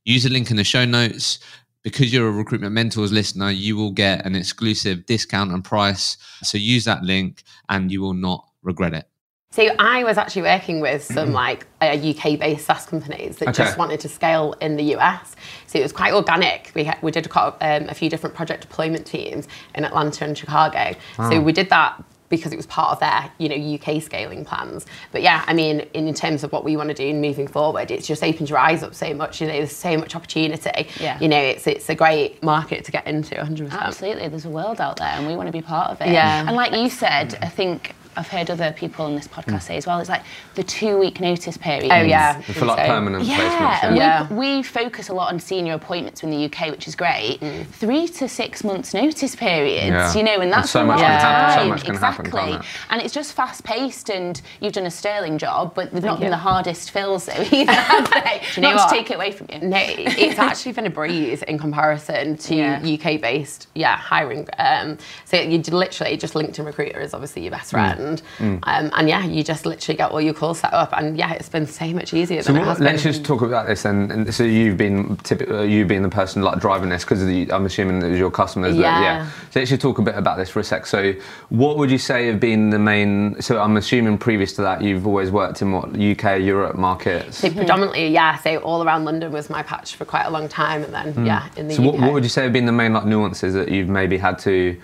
[0.06, 1.40] Use the link in the show notes.
[1.84, 6.18] Because you're a Recruitment Mentors listener, you will get an exclusive discount and price.
[6.42, 9.08] So, use that link and you will not regret it.
[9.56, 13.64] So I was actually working with some like uh, UK-based SaaS companies that Okay.
[13.64, 15.34] just wanted to scale in the US.
[15.68, 16.74] So it was quite organic.
[16.76, 20.38] We ha- we did a, um, a few different project deployment teams in Atlanta and
[20.38, 20.94] Chicago.
[21.16, 24.86] So we did that because it was part of their, you know, UK scaling plans.
[25.14, 27.92] But yeah, I mean, in, in terms of what we want to do moving forward,
[27.92, 29.40] it's just opened your eyes up so much.
[29.40, 30.90] You know, there's so much opportunity.
[31.00, 31.18] Yeah.
[31.22, 33.72] You know, it's it's a great market to get into, 100%.
[33.72, 36.10] Absolutely, there's a world out there, and we want to be part of it.
[36.10, 36.46] Yeah.
[36.46, 39.86] And like you said, I think I've heard other people on this podcast say as
[39.88, 40.00] well.
[40.00, 40.24] It's like
[40.56, 41.92] the two-week notice period.
[41.92, 42.40] Oh yeah.
[42.42, 43.84] For like So- permanent Yeah, placements.
[43.88, 44.28] and Yeah.
[44.34, 47.40] We, we focus a lot on senior appointments in the UK, which is great.
[47.72, 50.14] Three to six months notice periods, Yeah.
[50.14, 51.70] you know, and And that's so much lot can of happen- so time.
[51.70, 52.54] much can happen, exactly.
[52.54, 52.62] it?
[52.90, 56.30] And it's just fast paced, and you've done a sterling job, but they've not been
[56.32, 57.72] the hardest fills though either.
[57.92, 58.42] have they?
[58.56, 58.90] you know not what?
[58.90, 59.60] to take it away from you.
[59.68, 62.80] No, it's actually been a breeze in comparison to Yeah.
[62.84, 64.48] UK-based, yeah, hiring.
[64.60, 68.60] Um, so you literally just LinkedIn Recruiter is obviously your best friend, Um,
[68.96, 71.66] and yeah, you just literally get all your calls set up, and yeah, it's been
[71.68, 73.14] so much easier So than it what, let's been.
[73.14, 74.12] just talk about this then.
[74.12, 77.66] And so you've been typi- uh, you being the person like driving this because I'm
[77.66, 78.76] assuming it was your customers.
[78.76, 79.02] That, Yeah.
[79.02, 79.30] yeah.
[79.52, 80.86] So let's just talk a bit about this for a sec.
[80.86, 81.14] So
[81.50, 83.42] what would you say have been the main?
[83.42, 87.38] So I'm assuming previous to that you've always worked in what UK, Europe markets.
[87.40, 88.38] So predominantly, yeah.
[88.38, 91.48] So all around London was my patch for quite a long time, and then yeah,
[91.58, 91.92] in the So UK.
[91.94, 94.38] what, what would you say have been the main like nuances that you've maybe had
[94.40, 94.76] to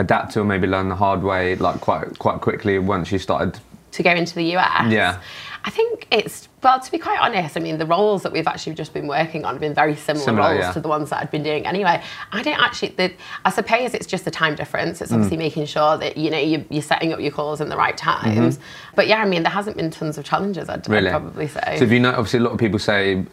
[0.00, 3.58] adapt to or maybe learn the hard way like quite quite quickly once you started?
[3.92, 4.88] to go into the US.
[4.88, 5.20] Yeah.
[5.64, 8.74] I think it's well, to be quite honest, I mean the roles that we've actually
[8.74, 10.72] just been working on have been very similar, Similar, roles yeah.
[10.72, 12.00] to the ones that I'd been doing anyway.
[12.32, 12.90] I don't actually.
[12.90, 13.12] The,
[13.44, 14.98] I suppose it's just the time difference.
[14.98, 15.02] Mm.
[15.02, 17.76] It's obviously making sure that you know you, you're setting up your calls in the
[17.76, 18.58] right times.
[18.94, 20.68] But yeah, I mean there hasn't been tons of challenges.
[20.68, 21.10] I'd, I'd Mm-hmm.
[21.10, 21.76] Probably say.
[21.78, 23.24] So if you know, obviously a lot of people say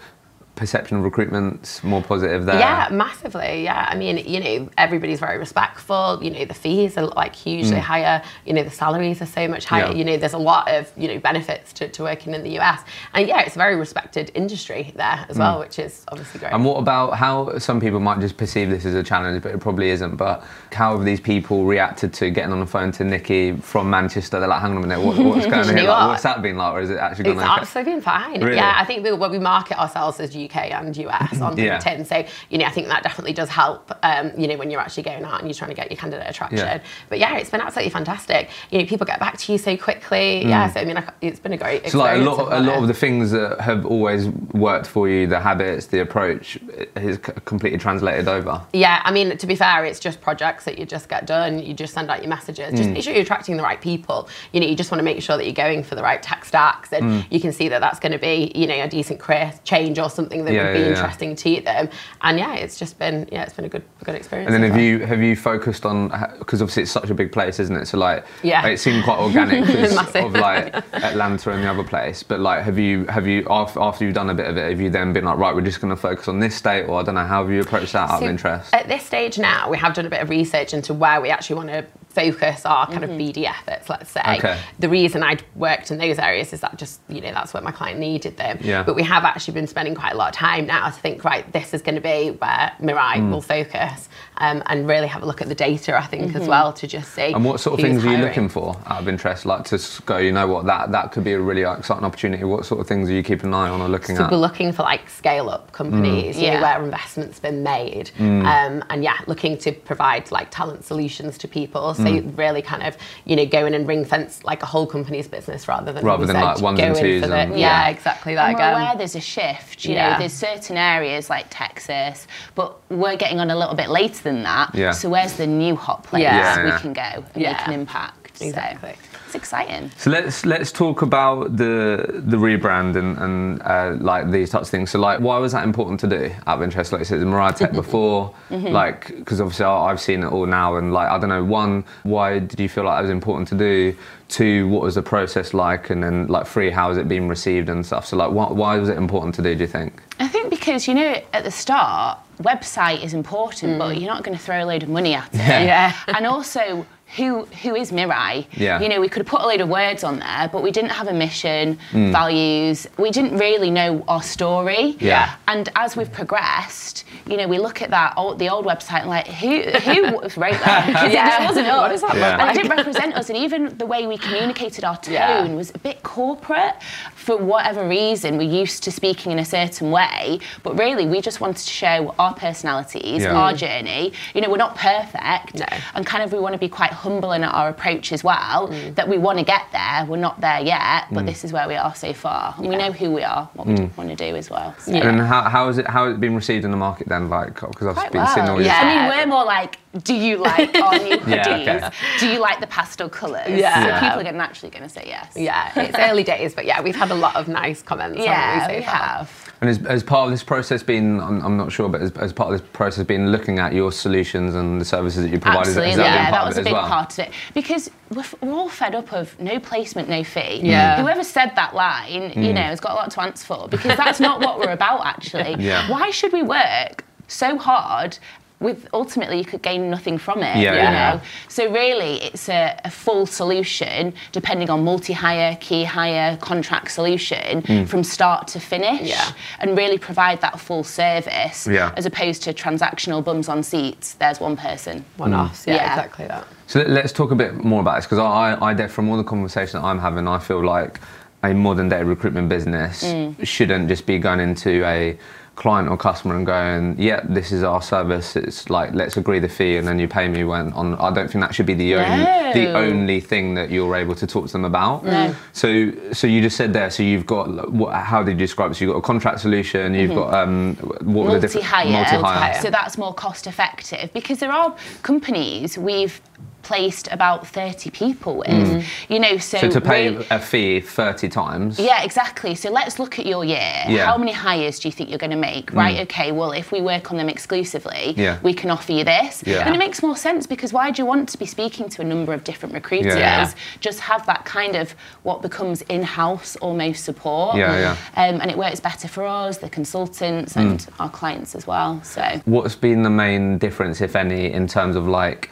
[0.57, 2.59] perception of recruitment's more positive there.
[2.59, 3.63] Yeah, massively.
[3.63, 6.19] Yeah, I mean, you know, everybody's very respectful.
[6.21, 8.21] You know, the fees are like hugely higher.
[8.45, 9.85] You know, the salaries are so much higher.
[9.85, 9.91] Mm.
[9.91, 9.97] Yeah.
[9.97, 12.81] You know, there's a lot of you know benefits to, to working in the US,
[13.13, 16.51] and yeah, it's a very respected industry there as well, which is obviously great.
[16.51, 16.55] Mm.
[16.55, 19.59] And what about how some people might just perceive this as a challenge, but it
[19.59, 20.17] probably isn't.
[20.17, 20.43] But
[20.73, 24.39] how have these people reacted to getting on the phone to Nikki from Manchester?
[24.39, 25.89] They're like, hang on a minute, what, what's going on you here?
[25.89, 26.07] Like, what?
[26.09, 26.73] what's that been like?
[26.73, 27.61] Or is it actually gone It's okay?
[27.61, 28.41] absolutely been fine.
[28.41, 28.55] Really?
[28.55, 31.77] Yeah, I think we, well, we market ourselves as UK and US on Yeah.
[31.79, 32.05] LinkedIn.
[32.07, 35.03] So, you know, I think that definitely does help, um, you know, when you're actually
[35.03, 36.57] going out and you're trying to get your candidate attraction.
[36.59, 36.79] Yeah.
[37.09, 38.49] But yeah, it's been absolutely fantastic.
[38.71, 40.45] You know, people get back to you so quickly.
[40.45, 41.89] Yeah, so I mean, it's been a great Mm.
[41.91, 45.07] So like a lot, a I've lot of the things that have always worked for
[45.09, 46.57] you, the habits, the approach,
[46.97, 48.61] c- completely translated over.
[48.73, 51.59] Yeah, I mean, to be fair, it's just projects that you just get done.
[51.59, 52.73] You just send out your messages.
[52.73, 52.77] Mm.
[52.77, 54.27] Just make sure you're attracting the right people.
[54.53, 56.45] You know, you just want to make sure that you're going for the right tech
[56.45, 57.25] stacks, and Mm.
[57.29, 60.09] you can see that that's going to be, you know, a decent career change or
[60.09, 61.89] something that Yeah, would be yeah, interesting to them.
[62.21, 64.47] And yeah, it's just been, yeah, it's been a good, good experience.
[64.47, 64.81] And then have far.
[64.81, 66.09] you have you focused on
[66.39, 67.85] because obviously it's such a big place, isn't it?
[67.87, 68.65] So like, Yeah.
[68.67, 69.67] it seemed quite organic
[70.15, 72.23] of like Atlanta and the other place.
[72.23, 74.81] But like, have you have you after, after you've done a bit of it, have
[74.81, 77.03] you then been like, right, we're just going to focus on this state, or I
[77.03, 78.73] don't know, how have you approached that out of interest?
[78.73, 81.55] At this stage now, we have done a bit of research into where we actually
[81.57, 81.85] want to
[82.21, 84.21] focus our kind of BD efforts, let's say.
[84.37, 84.59] Okay.
[84.79, 87.71] The reason I'd worked in those areas is that just, you know, that's where my
[87.71, 88.57] client needed them.
[88.61, 88.81] Yeah.
[88.83, 91.49] But we have actually been spending quite a lot of time now to think, right,
[91.53, 93.31] this is going to be where Mirai Mm.
[93.31, 96.71] will focus um, and really have a look at the data, I think, as well,
[96.73, 97.33] to just see.
[97.33, 99.45] And what sort of things are you looking for out of interest?
[99.45, 102.43] Like to go, you know what, that that could be a really exciting opportunity.
[102.43, 104.19] What sort of things are you keeping an eye on or looking at?
[104.19, 104.31] So at?
[104.31, 106.61] we're looking for like scale up companies, you know, Yeah.
[106.61, 108.45] where investment's been made, Mm.
[108.45, 111.93] um, and yeah, looking to provide like talent solutions to people.
[111.93, 112.37] So Mm.
[112.37, 115.67] really kind of you know go in and ring fence like a whole company's business
[115.67, 117.85] rather than Rather than, said, like, ones go and in twos for the- and- yeah,
[117.85, 117.89] Yeah.
[117.89, 118.81] exactly that And we're again.
[118.81, 119.85] aware there's a shift.
[119.85, 120.13] You Yeah.
[120.13, 124.43] know, there's certain areas like Texas, but we're getting on a little bit later than
[124.43, 124.73] that.
[124.73, 124.91] Yeah.
[124.91, 126.65] So where's the new hot place Yeah.
[126.65, 127.51] we can go and Yeah.
[127.53, 128.37] make an impact?
[128.37, 128.93] So Exactly.
[129.27, 129.91] It's exciting.
[129.97, 134.71] So let's let's talk about the the rebrand and, and uh, like these types of
[134.71, 134.91] things.
[134.91, 136.33] So like, why was that important to do?
[136.47, 137.75] Out of interest, like you said, Mirai Tech mm-hmm.
[137.75, 138.67] before, mm-hmm.
[138.67, 141.43] like because obviously I've seen it all now, and like I don't know.
[141.43, 143.97] One, why did you feel like it was important to do?
[144.29, 145.89] Two, what was the process like?
[145.89, 148.05] And then like three, how has it been received and stuff?
[148.05, 149.55] So like, why, why was it important to do?
[149.55, 150.01] Do you think?
[150.21, 153.99] I think because you know at the start, website is important, but mm.
[153.99, 155.37] you're not going to throw a load of money at it.
[155.39, 155.93] Yeah.
[156.07, 156.85] and also.
[157.15, 158.45] Who who is Mirai?
[158.51, 158.81] Yeah.
[158.81, 160.89] You know, we could have put a load of words on there, but we didn't
[160.91, 162.11] have a mission, Mm.
[162.11, 162.85] values.
[162.97, 164.97] We didn't really know our story.
[164.99, 165.33] Yeah.
[165.47, 169.09] And as we've progressed, you know, we look at that old, the old website and
[169.09, 170.11] like, who who
[170.41, 171.11] wrote that?
[171.11, 171.43] Yeah.
[171.43, 172.01] It wasn't us.
[172.01, 172.41] What that Yeah.
[172.41, 173.29] And it didn't represent us.
[173.29, 175.53] And even the way we communicated our tone Yeah.
[175.53, 176.75] was a bit corporate.
[177.15, 181.41] For whatever reason, we're used to speaking in a certain way, but really we just
[181.41, 183.33] wanted to show our personalities, Yeah.
[183.33, 183.57] our mm.
[183.57, 184.13] journey.
[184.33, 185.65] You know, we're not perfect, No.
[185.95, 188.69] and kind of we want to be quite humble in our approach as well.
[188.69, 188.95] Mm.
[188.95, 190.05] That we want to get there.
[190.07, 191.27] We're not there yet, but mm.
[191.27, 193.75] this is where we are so far, and we know who we are, what we
[193.75, 193.97] mm.
[193.97, 194.73] want to do as well.
[194.79, 194.93] So.
[194.93, 197.16] And how how has it how has it been received in the market then?
[197.25, 198.53] Like because I've Quite been seeing well.
[198.55, 198.81] all your Yeah.
[198.81, 201.95] I mean, we're more like do you like our new Yeah, okay.
[202.19, 203.49] Do you like the pastel colours?
[203.49, 203.81] Yeah.
[203.81, 203.99] So Yeah.
[203.99, 205.33] people are gonna naturally going to say yes.
[205.35, 208.19] Yeah, it's early days, but yeah, we've had a lot of nice comments.
[208.19, 208.95] Yeah, haven't we so far?
[208.95, 209.53] have.
[209.61, 212.31] And as, as part of this process, been I'm, I'm not sure, but as, as
[212.31, 215.65] part of this process, been looking at your solutions and the services that you provide.
[215.65, 216.87] has- Absolutely, has that been yeah, that was a big well?
[216.87, 220.59] part of it because we're, f- we're all fed up of no placement, no fee.
[220.63, 221.01] Yeah.
[221.01, 222.53] Whoever said that line, you mm.
[222.53, 225.55] know, has got a lot to answer for because that's not what we're about actually.
[225.67, 225.89] Yeah.
[225.89, 228.17] Why should we work so hard?
[228.59, 230.57] With ultimately, you could gain nothing from it.
[230.57, 231.13] Yeah, you yeah.
[231.13, 231.21] know.
[231.47, 237.83] So really, it's a, a full solution depending on multi-hire, key hire, contract solution Hmm.
[237.83, 239.31] from start to finish, Yeah.
[239.59, 241.91] and really provide that full service Yeah.
[241.95, 244.13] as opposed to transactional bums on seats.
[244.15, 245.05] There's one person.
[245.17, 245.89] One offs, yeah, Yeah.
[245.93, 246.47] exactly that.
[246.65, 249.17] So let- let's talk a bit more about this because I, I, def- from all
[249.17, 250.99] the conversation that I'm having, I feel like
[251.43, 253.05] a modern day recruitment business
[253.43, 255.15] shouldn't just be going into a
[255.57, 258.35] client or customer and going, yeah, this is our service.
[258.35, 260.93] It's like let's agree the fee and then you pay me when on.
[260.95, 264.27] I don't think that should be the only the only thing that you're able to
[264.27, 265.03] talk to them about.
[265.03, 265.35] No.
[265.51, 266.89] So so you just said there.
[266.89, 268.75] So you've got what, how did you describe it?
[268.75, 269.93] So you've got a contract solution.
[269.95, 271.91] You've got um what were the different multi-hire.
[271.91, 272.61] Multi-hire.
[272.61, 276.21] So that's more cost effective because there are companies we've
[276.67, 278.47] placed about 30 people with.
[278.49, 278.83] Mm.
[279.07, 281.79] You know, so, So to pay a fee 30 times.
[281.79, 282.55] yeah, exactly.
[282.55, 283.83] So let's look at your year.
[283.87, 284.05] Yeah.
[284.05, 285.71] How many hires do you think you're going to make?
[285.71, 285.77] Mm.
[285.77, 288.39] Right, okay, well, if we work on them exclusively, Yeah.
[288.43, 289.43] we can offer you this.
[289.45, 289.65] Yeah.
[289.65, 292.05] And it makes more sense because why do you want to be speaking to a
[292.05, 293.15] number of different recruiters?
[293.15, 293.49] Yeah.
[293.79, 294.93] Just have that kind of
[295.23, 297.55] what becomes in house almost support.
[297.55, 298.21] Yeah, yeah.
[298.21, 300.61] Um, and it works better for us, the consultants, mm.
[300.61, 302.03] and our clients as well.
[302.03, 302.41] So.
[302.43, 305.49] What's been the main difference, if any, in terms of like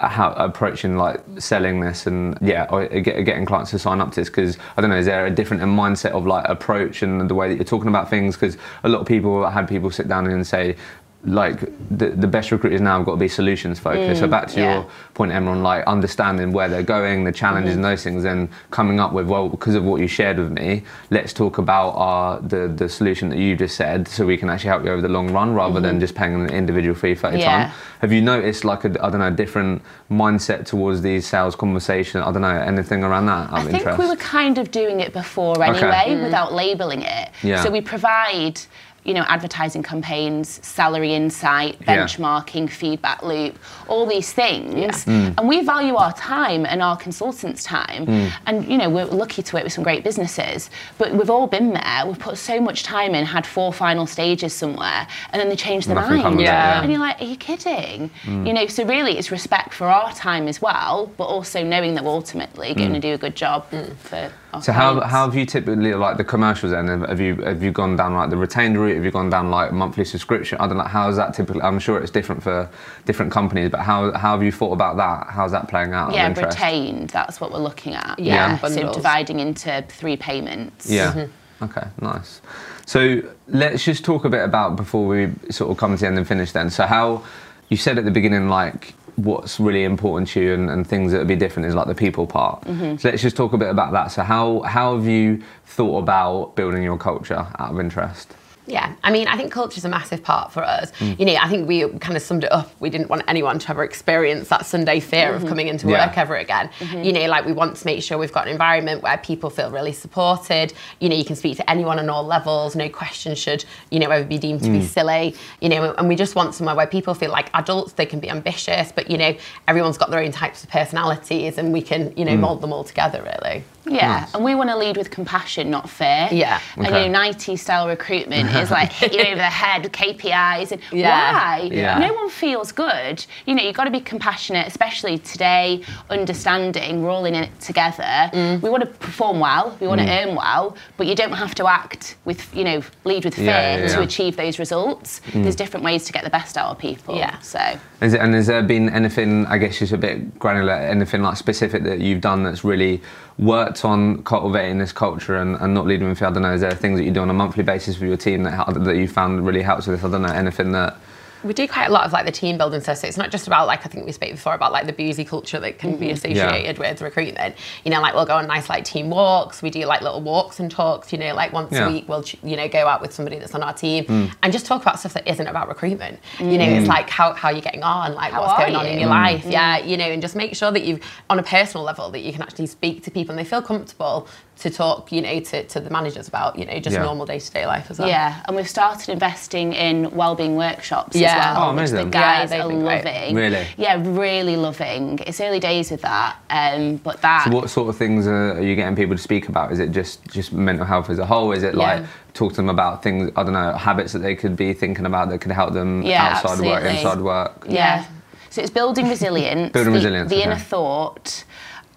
[0.00, 4.20] how approaching like selling this and yeah, or get, getting clients to sign up to
[4.20, 4.28] this?
[4.28, 7.48] Because I don't know, is there a different mindset of like approach and the way
[7.48, 8.36] that you're talking about things?
[8.36, 10.76] Because a lot of people had people sit down and say.
[11.24, 11.60] Like
[11.96, 14.20] the, the best recruiters now have got to be solutions focused.
[14.20, 14.74] so mm, back to yeah.
[14.74, 17.78] your point, Emma, on like understanding where they're going, the challenges mm-hmm.
[17.78, 20.82] and those things, and coming up with well, because of what you shared with me,
[21.10, 24.70] let's talk about our the the solution that you just said, so we can actually
[24.70, 26.00] help you over the long run rather than mm-hmm.
[26.00, 27.66] just paying an individual fee for a Yeah.
[27.66, 27.72] time.
[28.00, 32.20] Have you noticed like a I don't know a different mindset towards these sales conversation?
[32.20, 33.32] I don't know anything around that.
[33.32, 33.98] out I think interest?
[33.98, 37.30] we were kind of doing it before anyway, without labeling it.
[37.42, 37.62] Yeah.
[37.62, 38.60] So we provide,
[39.04, 41.96] you know, advertising campaigns, salary insight, Yeah.
[41.96, 45.04] benchmarking, feedback loop, all these things.
[45.04, 45.34] Mm.
[45.38, 48.06] And we value our time and our consultants' time.
[48.06, 48.32] Mm.
[48.46, 51.72] And, you know, we're lucky to work with some great businesses, but we've all been
[51.72, 52.02] there.
[52.06, 55.86] We've put so much time in, had four final stages somewhere, and then they change
[55.86, 56.34] their Nothing mind.
[56.34, 56.82] of it, yeah.
[56.82, 58.10] And you're like, are you kidding?
[58.24, 58.46] Mm.
[58.46, 62.04] You know, so really it's respect for our time as well, but also knowing that
[62.04, 63.66] we're ultimately going to do a good job
[63.98, 64.32] for our Mm.
[64.60, 66.86] So how, how have you typically like the commercials then?
[66.86, 68.96] Have you have you gone down like the retained route?
[68.96, 70.58] Have you gone down like monthly subscription?
[70.60, 70.84] I don't know.
[70.84, 71.62] How is that typically?
[71.62, 72.68] I'm sure it's different for
[73.06, 75.32] different companies, but how how have you thought about that?
[75.32, 76.12] How's that playing out?
[76.12, 78.18] yeah, retained, that's what we're looking at.
[78.18, 80.90] Yeah, Yeah, so dividing into three payments.
[80.90, 81.12] Yeah.
[81.12, 81.64] Mm-hmm.
[81.64, 82.42] Okay, nice.
[82.86, 86.18] So let's just talk a bit about before we sort of come to the end
[86.18, 86.70] and finish then.
[86.70, 87.24] So how
[87.68, 91.18] you said at the beginning like what's really important to you and, and things that
[91.18, 92.62] would be different is like the people part.
[92.62, 92.96] Mm-hmm.
[92.96, 94.08] So let's just talk a bit about that.
[94.08, 98.34] So how how have you thought about building your culture out of interest?
[98.66, 100.92] Yeah, I mean, I think culture is a massive part for us.
[100.92, 101.18] Mm.
[101.18, 102.70] You know, I think we kind of summed it up.
[102.78, 105.48] We didn't want anyone to ever experience that Sunday fear of mm-hmm.
[105.48, 106.06] coming into Yeah.
[106.06, 106.70] work ever again.
[106.78, 107.02] Mm-hmm.
[107.02, 109.70] You know, like we want to make sure we've got an environment where people feel
[109.70, 110.74] really supported.
[111.00, 112.76] You know, you can speak to anyone on all levels.
[112.76, 114.84] No question should, you know, ever be deemed to be mm.
[114.84, 115.34] silly.
[115.60, 118.30] You know, and we just want somewhere where people feel like adults, they can be
[118.30, 119.34] ambitious, but, you know,
[119.66, 122.40] everyone's got their own types of personalities and we can, you know, mm.
[122.40, 123.64] mould them all together, really.
[123.84, 126.28] Yeah, and we want to lead with compassion, not fear.
[126.30, 126.60] Yeah.
[126.76, 127.04] And Okay.
[127.04, 130.72] you know, 90s style recruitment is like hit you over the head with KPIs.
[130.72, 131.32] And Yeah.
[131.32, 131.68] why?
[131.72, 131.98] Yeah.
[131.98, 133.24] No one feels good.
[133.46, 138.02] You know, you've got to be compassionate, especially today, understanding, we're all in it together.
[138.32, 138.62] Mm.
[138.62, 141.66] We want to perform well, we want to earn well, but you don't have to
[141.66, 145.20] act with, you know, lead with fear Yeah, yeah, to achieve those results.
[145.34, 147.16] There's different ways to get the best out of people.
[147.16, 147.38] Yeah.
[147.40, 147.58] So.
[148.00, 151.36] Is it, and has there been anything, I guess just a bit granular, anything like
[151.36, 153.00] specific that you've done that's really
[153.38, 156.28] worked on cultivating this culture and, and not leading with fear?
[156.28, 158.16] I don't know, is there things that you do on a monthly basis with your
[158.16, 160.04] team that, that you found really helps with this?
[160.04, 160.96] I don't know, anything that,
[161.44, 162.98] we do quite a lot of like the team building stuff.
[162.98, 165.24] So it's not just about like I think we spoke before about like the boozy
[165.24, 166.14] culture that can be mm-hmm.
[166.14, 167.56] associated with recruitment.
[167.84, 169.62] You know, like we'll go on nice like team walks.
[169.62, 171.12] We do like little walks and talks.
[171.12, 171.88] You know, like once Yeah.
[171.88, 174.32] a week we'll you know go out with somebody that's on our team mm.
[174.42, 176.20] and just talk about stuff that isn't about recruitment.
[176.38, 176.88] You know, it's mm.
[176.88, 179.22] like how how you're getting on, like How what's are going on in your mm.
[179.22, 179.44] life.
[179.44, 182.32] Yeah, you know, and just make sure that you've on a personal level that you
[182.32, 184.28] can actually speak to people and they feel comfortable
[184.62, 187.02] to talk, you know, to, to the managers about, you know, just Yeah.
[187.02, 188.08] normal day to day life as well.
[188.08, 191.28] Yeah, and we've started investing in wellbeing workshops Yeah.
[191.36, 192.10] as well, Oh, which the amazing.
[192.10, 193.04] guys Yeah, they've are been great.
[193.04, 193.34] loving.
[193.34, 193.66] Really?
[193.76, 195.18] Yeah, really loving.
[195.26, 197.44] It's early days with that, um, but that.
[197.46, 199.72] So what sort of things are, are you getting people to speak about?
[199.72, 201.50] Is it just just mental health as a whole?
[201.52, 202.06] Is it like Yeah.
[202.34, 205.28] talk to them about things I don't know habits that they could be thinking about
[205.30, 207.66] that could help them Yeah, outside work, inside work?
[207.68, 208.04] Yeah.
[208.50, 209.72] So it's building resilience.
[209.72, 211.44] Building the, resilience, The inner thought.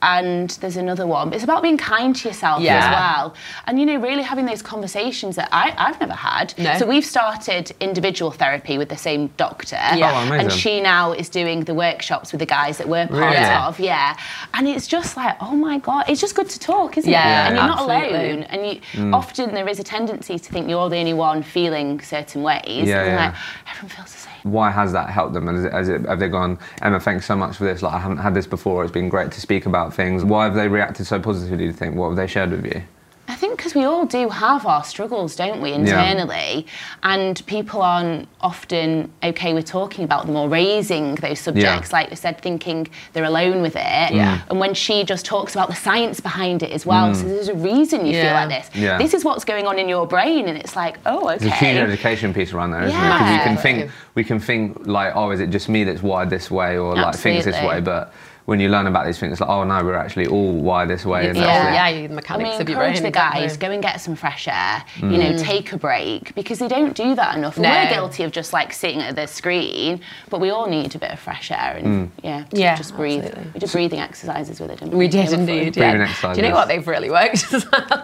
[0.02, 1.34] And there's another one.
[1.34, 2.78] It's about being kind to yourself Yeah.
[2.78, 3.36] as well.
[3.66, 6.54] And, you know, really having those conversations that I, I've never had.
[6.58, 6.78] No.
[6.78, 9.78] So we've started individual therapy with the same doctor.
[9.96, 10.12] Yeah.
[10.14, 10.39] Oh, amazing.
[10.41, 13.46] and she now is doing the workshops with the guys that we're part Really?
[13.46, 13.80] Of.
[13.80, 14.16] Yeah.
[14.54, 17.30] And it's just like, oh my God, it's just good to talk, isn't Yeah, it?
[17.30, 18.43] Yeah, and you're not alone.
[18.43, 19.14] And you, Mm.
[19.16, 22.88] often there is a tendency to think you're the only one feeling certain ways.
[22.88, 23.34] Yeah, and like,
[23.72, 24.32] everyone feels the same.
[24.43, 25.48] Why has that helped them?
[25.48, 27.82] Has it, has it, have they gone, Emma, thanks so much for this.
[27.82, 28.84] Like I haven't had this before.
[28.84, 30.24] It's been great to speak about things.
[30.24, 31.58] Why have they reacted so positively?
[31.58, 31.96] Do you think?
[31.96, 32.84] What have they shared with you?
[33.28, 36.68] I think because we all do have our struggles, don't we, internally?
[37.02, 42.16] And people aren't often okay with talking about them or raising those subjects, like we
[42.18, 44.14] said, thinking they're alone with it.
[44.14, 44.41] Yeah.
[44.48, 47.30] And when she just talks about the science behind it as well, so mm.
[47.30, 48.70] there's a reason you feel like this.
[48.76, 49.00] Yeah.
[49.00, 51.38] This is what's going on in your brain, and it's like, oh, okay.
[51.39, 53.10] There's a huge education piece around there, isn't it?
[53.10, 53.39] 'Cause Yeah.
[53.39, 56.52] we can think, we can think like, oh, is it just me that's wired this
[56.52, 57.82] way, or like thinks this way?
[57.82, 58.14] But
[58.46, 61.04] when you learn about these things, it's like, oh no, we're actually all wired this
[61.04, 61.28] way.
[61.28, 63.04] and Yeah, yeah, you- the I mean, of your encourage brain.
[63.04, 65.12] the guys, go and get some fresh air, Mm.
[65.12, 67.58] you know, take a break, because they don't do that enough.
[67.58, 67.70] No.
[67.70, 71.10] We're guilty of just like sitting at the screen, but we all need a bit
[71.12, 72.10] of fresh air and, Mm.
[72.24, 73.24] yeah, to Yeah, just breathe.
[73.26, 73.52] absolutely.
[73.56, 75.00] We did breathing exercises with it, didn't we?
[75.00, 75.39] We did They were fun.
[75.39, 75.74] indeed.
[75.74, 76.04] Breathing Yeah.
[76.04, 76.38] exercises.
[76.38, 76.68] Do you know what?
[76.68, 77.46] They've really worked.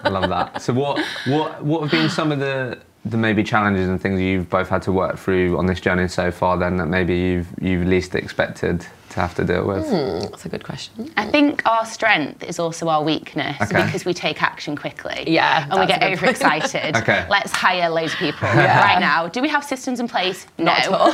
[0.04, 0.62] I love that.
[0.62, 4.50] So what what what have been some of the the maybe challenges and things you've
[4.50, 7.86] both had to work through on this journey so far then that maybe you've you've
[7.88, 9.86] least expected to have to deal with?
[9.88, 11.12] Hmm, that's a good question.
[11.18, 13.86] I think our strength is also our weakness Okay.
[13.86, 15.24] because we take action quickly.
[15.28, 16.36] Yeah, And we get a good point.
[16.42, 16.96] overexcited.
[17.02, 17.26] Okay.
[17.30, 19.28] Let's hire loads of people right now.
[19.28, 20.46] Do we have systems in place?
[20.58, 20.72] Not no.
[20.72, 21.12] at all.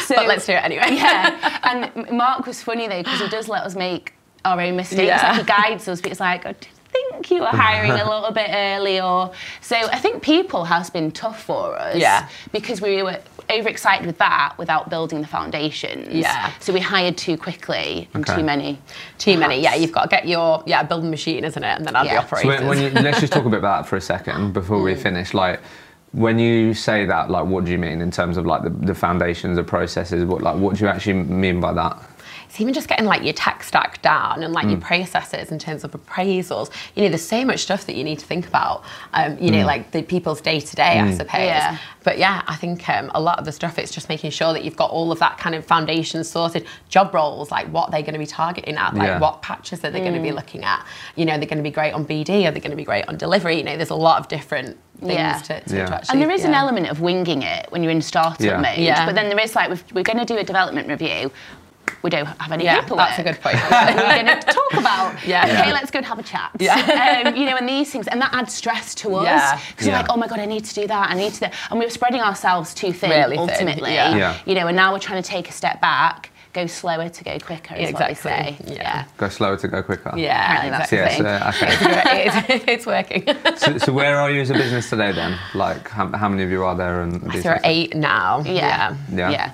[0.00, 0.86] So- but let's do it anyway.
[0.90, 1.58] yeah.
[1.64, 4.14] And Mark was funny though because he does let us make
[4.44, 5.02] our own mistakes.
[5.02, 5.28] Yeah.
[5.32, 8.30] Like he guides us, but it's like, I did think you were hiring a little
[8.30, 9.74] bit early, or so.
[9.76, 11.96] I think people has been tough for us.
[11.96, 12.28] Yeah.
[12.52, 13.20] Because we were
[13.50, 16.08] overexcited with that without building the foundations.
[16.14, 16.52] Yeah.
[16.60, 18.36] So we hired too quickly and Okay.
[18.40, 18.78] too many.
[19.18, 19.60] Too many.
[19.60, 21.76] Yeah, you've got to get your yeah building machine, isn't it?
[21.78, 22.22] And then add Yeah.
[22.22, 24.00] the So So when, when you, let's just talk a bit about that for a
[24.00, 24.84] second before Mm.
[24.84, 25.34] we finish.
[25.34, 25.60] Like
[26.12, 28.94] when you say that, like what do you mean in terms of like the, the
[28.94, 30.24] foundations, the processes?
[30.24, 31.96] What like what do you actually mean by that?
[32.54, 34.70] It's even just getting like your tech stack down and like Mm.
[34.70, 36.70] your processes in terms of appraisals.
[36.94, 38.84] You know, there's so much stuff that you need to think about.
[39.12, 39.66] Um, you know, Mm.
[39.66, 41.40] like the people's day to day, I suppose.
[41.40, 41.78] Yeah.
[42.04, 44.62] But yeah, I think um, a lot of the stuff it's just making sure that
[44.62, 46.64] you've got all of that kind of foundation sorted.
[46.88, 49.18] Job roles, like what they're going to be targeting at, like Yeah.
[49.18, 50.86] what patches are they going to be looking at.
[51.16, 53.04] You know, they're going to be great on BD, are they going to be great
[53.08, 53.56] on delivery?
[53.56, 55.38] You know, there's a lot of different things Yeah.
[55.38, 55.86] to, to, Yeah.
[55.86, 56.12] to actually.
[56.12, 58.58] And there is an element of winging it when you're in startup Yeah.
[58.60, 58.78] mode.
[58.78, 59.06] Yeah.
[59.06, 61.32] But then there is like, we're going to do a development review.
[62.02, 62.98] We don't have any Yeah, paperwork.
[63.08, 63.56] that's a good point.
[63.70, 65.44] we're going to talk about, Yeah.
[65.44, 65.72] okay, Yeah.
[65.72, 66.50] let's go and have a chat.
[66.58, 67.22] Yeah.
[67.26, 69.60] Um, you know, and these things, and that adds stress to us.
[69.70, 69.92] Because Yeah.
[69.92, 71.54] you're like, oh my God, I need to do that, I need to do that.
[71.70, 73.94] And we were spreading ourselves too thin, Really thin, ultimately.
[73.94, 74.14] yeah.
[74.16, 74.36] Yeah.
[74.44, 77.36] You know, and now we're trying to take a step back, go slower to go
[77.38, 78.48] quicker, is what they say.
[78.50, 78.76] Exactly.
[78.76, 79.04] Yeah.
[79.16, 80.12] Go slower to go quicker.
[80.16, 81.24] Yeah, Apparently that's exactly.
[81.24, 82.24] the Yeah, so, okay.
[82.26, 83.26] it's, it's working.
[83.58, 85.36] so, so where are you as a business today then?
[85.54, 87.00] Like how, how many of you are there?
[87.02, 88.42] And these So we're eight now.
[88.46, 88.96] Yeah.
[89.10, 89.30] Yeah.
[89.30, 89.50] Yeah.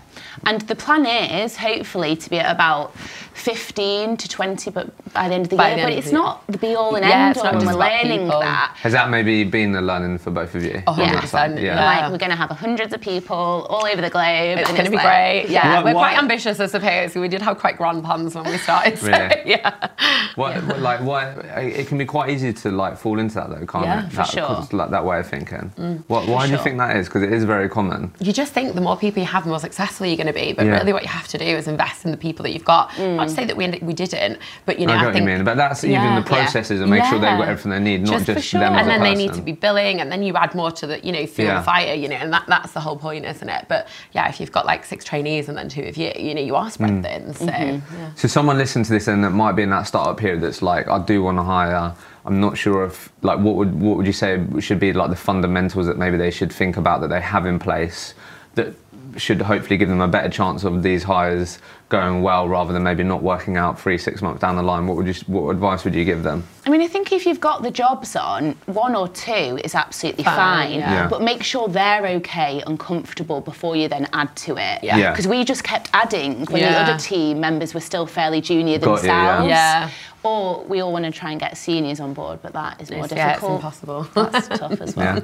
[0.46, 2.94] And the plan is hopefully to be at about
[3.34, 5.76] 15 to 20 but by the end of the By year.
[5.76, 7.44] the But it's the not the be all and Yeah, end all.
[7.44, 8.40] not We're learning people.
[8.40, 8.74] that.
[8.82, 10.82] Has that maybe been a learning for both of you?
[10.86, 11.20] A hundred Yeah.
[11.20, 11.58] percent.
[11.58, 11.74] Yeah.
[11.76, 14.58] We're like, we're going to have hundreds of people all over the globe.
[14.58, 15.46] It's going to be like- great.
[15.48, 17.14] Yeah, Why- we're why- quite ambitious, I suppose.
[17.14, 18.98] We did have quite grand plans when we started.
[18.98, 19.42] So, Really?
[19.46, 19.88] yeah.
[20.34, 23.64] What, what- like why it can be quite easy to like fall into that though,
[23.66, 24.10] can't Yeah, it?
[24.10, 24.46] for that, sure.
[24.46, 25.72] 'cause Like that way of thinking.
[25.78, 26.02] Mm.
[26.08, 27.06] What, why do you think that is?
[27.06, 28.12] Because it is very common.
[28.20, 30.52] You just think the more people you have, the more successful you're going to be.
[30.52, 30.78] But Yeah.
[30.78, 32.96] really, what you have to do is invest in the people that you've got.
[32.98, 35.34] Not to say that we we didn't, but you know, I get I think you
[35.36, 36.20] mean, but that's even Yeah.
[36.20, 38.60] the processes and make sure they've got everything they need, not Just for just, sure.
[38.60, 40.70] them as and a then they need to be billing, and then you add more
[40.72, 41.58] to the, you know, fuel Yeah.
[41.58, 43.66] the fire, you know, and that, that's the whole point, isn't it?
[43.68, 46.40] But yeah, if you've got like six trainees and then two of you, you know,
[46.42, 47.02] you are spread Mm.
[47.02, 47.34] thin.
[47.34, 48.00] So Mm-hmm.
[48.00, 48.08] yeah.
[48.16, 50.88] So someone listening to this and that might be in that startup period that's like,
[50.88, 51.92] I do want to hire.
[52.26, 55.16] I'm not sure if like what would what would you say should be like the
[55.16, 58.12] fundamentals that maybe they should think about that they have in place
[58.56, 58.74] that
[59.16, 61.58] should hopefully give them a better chance of these hires
[61.88, 64.96] going well rather than maybe not working out three, six months down the line, what
[64.96, 66.44] would you, what advice would you give them?
[66.64, 70.22] I mean, I think if you've got the jobs on, one or two is absolutely
[70.22, 70.72] Fine, fine.
[70.78, 70.92] yeah.
[70.92, 71.08] Yeah.
[71.08, 74.84] But make sure they're okay and comfortable before you then add to it.
[74.84, 74.96] Yeah.
[74.98, 75.10] Yeah.
[75.10, 76.84] Because we just kept adding when Yeah.
[76.84, 79.90] the other team members were still fairly junior Got you, yeah.
[80.22, 80.24] Themselves.
[80.24, 80.30] Yeah.
[80.30, 83.04] Or we all want to try and get seniors on board, but that is more
[83.04, 83.56] It's- yeah, it's difficult.
[83.60, 84.02] impossible.
[84.14, 85.22] That's tough as well.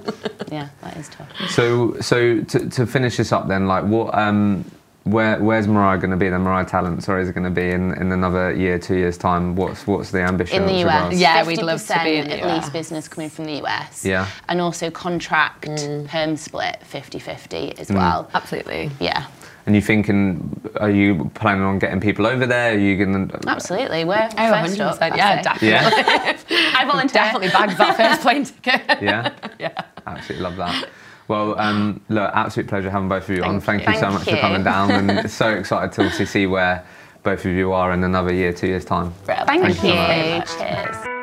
[0.50, 0.68] Yeah.
[0.82, 1.28] that is tough.
[1.50, 4.64] So, so to, to finish this up, then, like, what, um,
[5.04, 6.28] where, where's Mirai going to be?
[6.28, 9.16] Then Mirai Talent, sorry, is it going to be in, in another year, two years
[9.16, 9.54] time?
[9.54, 10.62] What's what's the ambition?
[10.62, 10.94] in the US.
[11.04, 12.62] regards- Yeah, we'd love to be in the at US.
[12.62, 14.04] least business coming from the US.
[14.04, 14.26] Yeah.
[14.48, 16.08] And also contract Mm.
[16.08, 17.94] perm split 50-50 as Mm.
[17.96, 18.28] well.
[18.34, 18.90] Absolutely.
[18.98, 19.26] Yeah.
[19.66, 20.60] And you thinking?
[20.76, 22.74] Are you planning on getting people over there?
[22.74, 23.48] Are you going to?
[23.48, 24.04] Absolutely.
[24.04, 24.80] We're Oh, first 100%.
[24.80, 25.02] up.
[25.02, 25.42] I'd yeah, say.
[25.42, 26.56] definitely.
[26.56, 27.14] Yeah, I volunteer.
[27.14, 29.02] Definitely bagged that first plane ticket.
[29.02, 29.72] yeah, yeah.
[30.06, 30.88] absolutely love that.
[31.26, 33.60] Well, um, look, absolute pleasure having both of you on.
[33.60, 33.98] Thank Thank you, you.
[33.98, 36.86] so Thank much for coming down, and so excited to obviously see where
[37.24, 39.10] both of you are in another year, two years time.
[39.24, 39.88] Thank, Thank you.
[39.88, 40.56] you very much.
[40.58, 41.15] Cheers.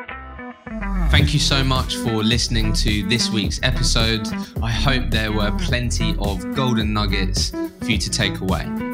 [1.14, 4.26] Thank you so much for listening to this week's episode.
[4.60, 8.93] I hope there were plenty of golden nuggets for you to take away.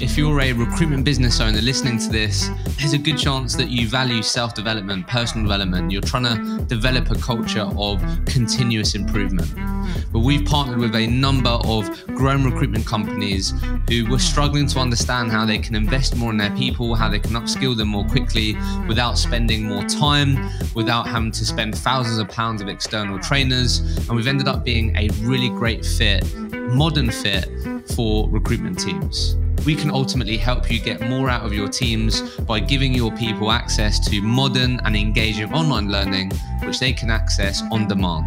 [0.00, 3.86] If you're a recruitment business owner listening to this, there's a good chance that you
[3.86, 5.90] value self development, personal development.
[5.92, 9.50] You're trying to develop a culture of continuous improvement.
[10.12, 13.52] But we've partnered with a number of grown recruitment companies
[13.88, 17.18] who were struggling to understand how they can invest more in their people, how they
[17.18, 18.56] can upskill them more quickly
[18.88, 23.78] without spending more time, without having to spend thousands of pounds of external trainers.
[24.08, 27.48] And we've ended up being a really great fit, modern fit
[27.94, 29.36] for recruitment teams.
[29.64, 33.52] We can ultimately help you get more out of your teams by giving your people
[33.52, 36.32] access to modern and engaging online learning,
[36.64, 38.26] which they can access on demand.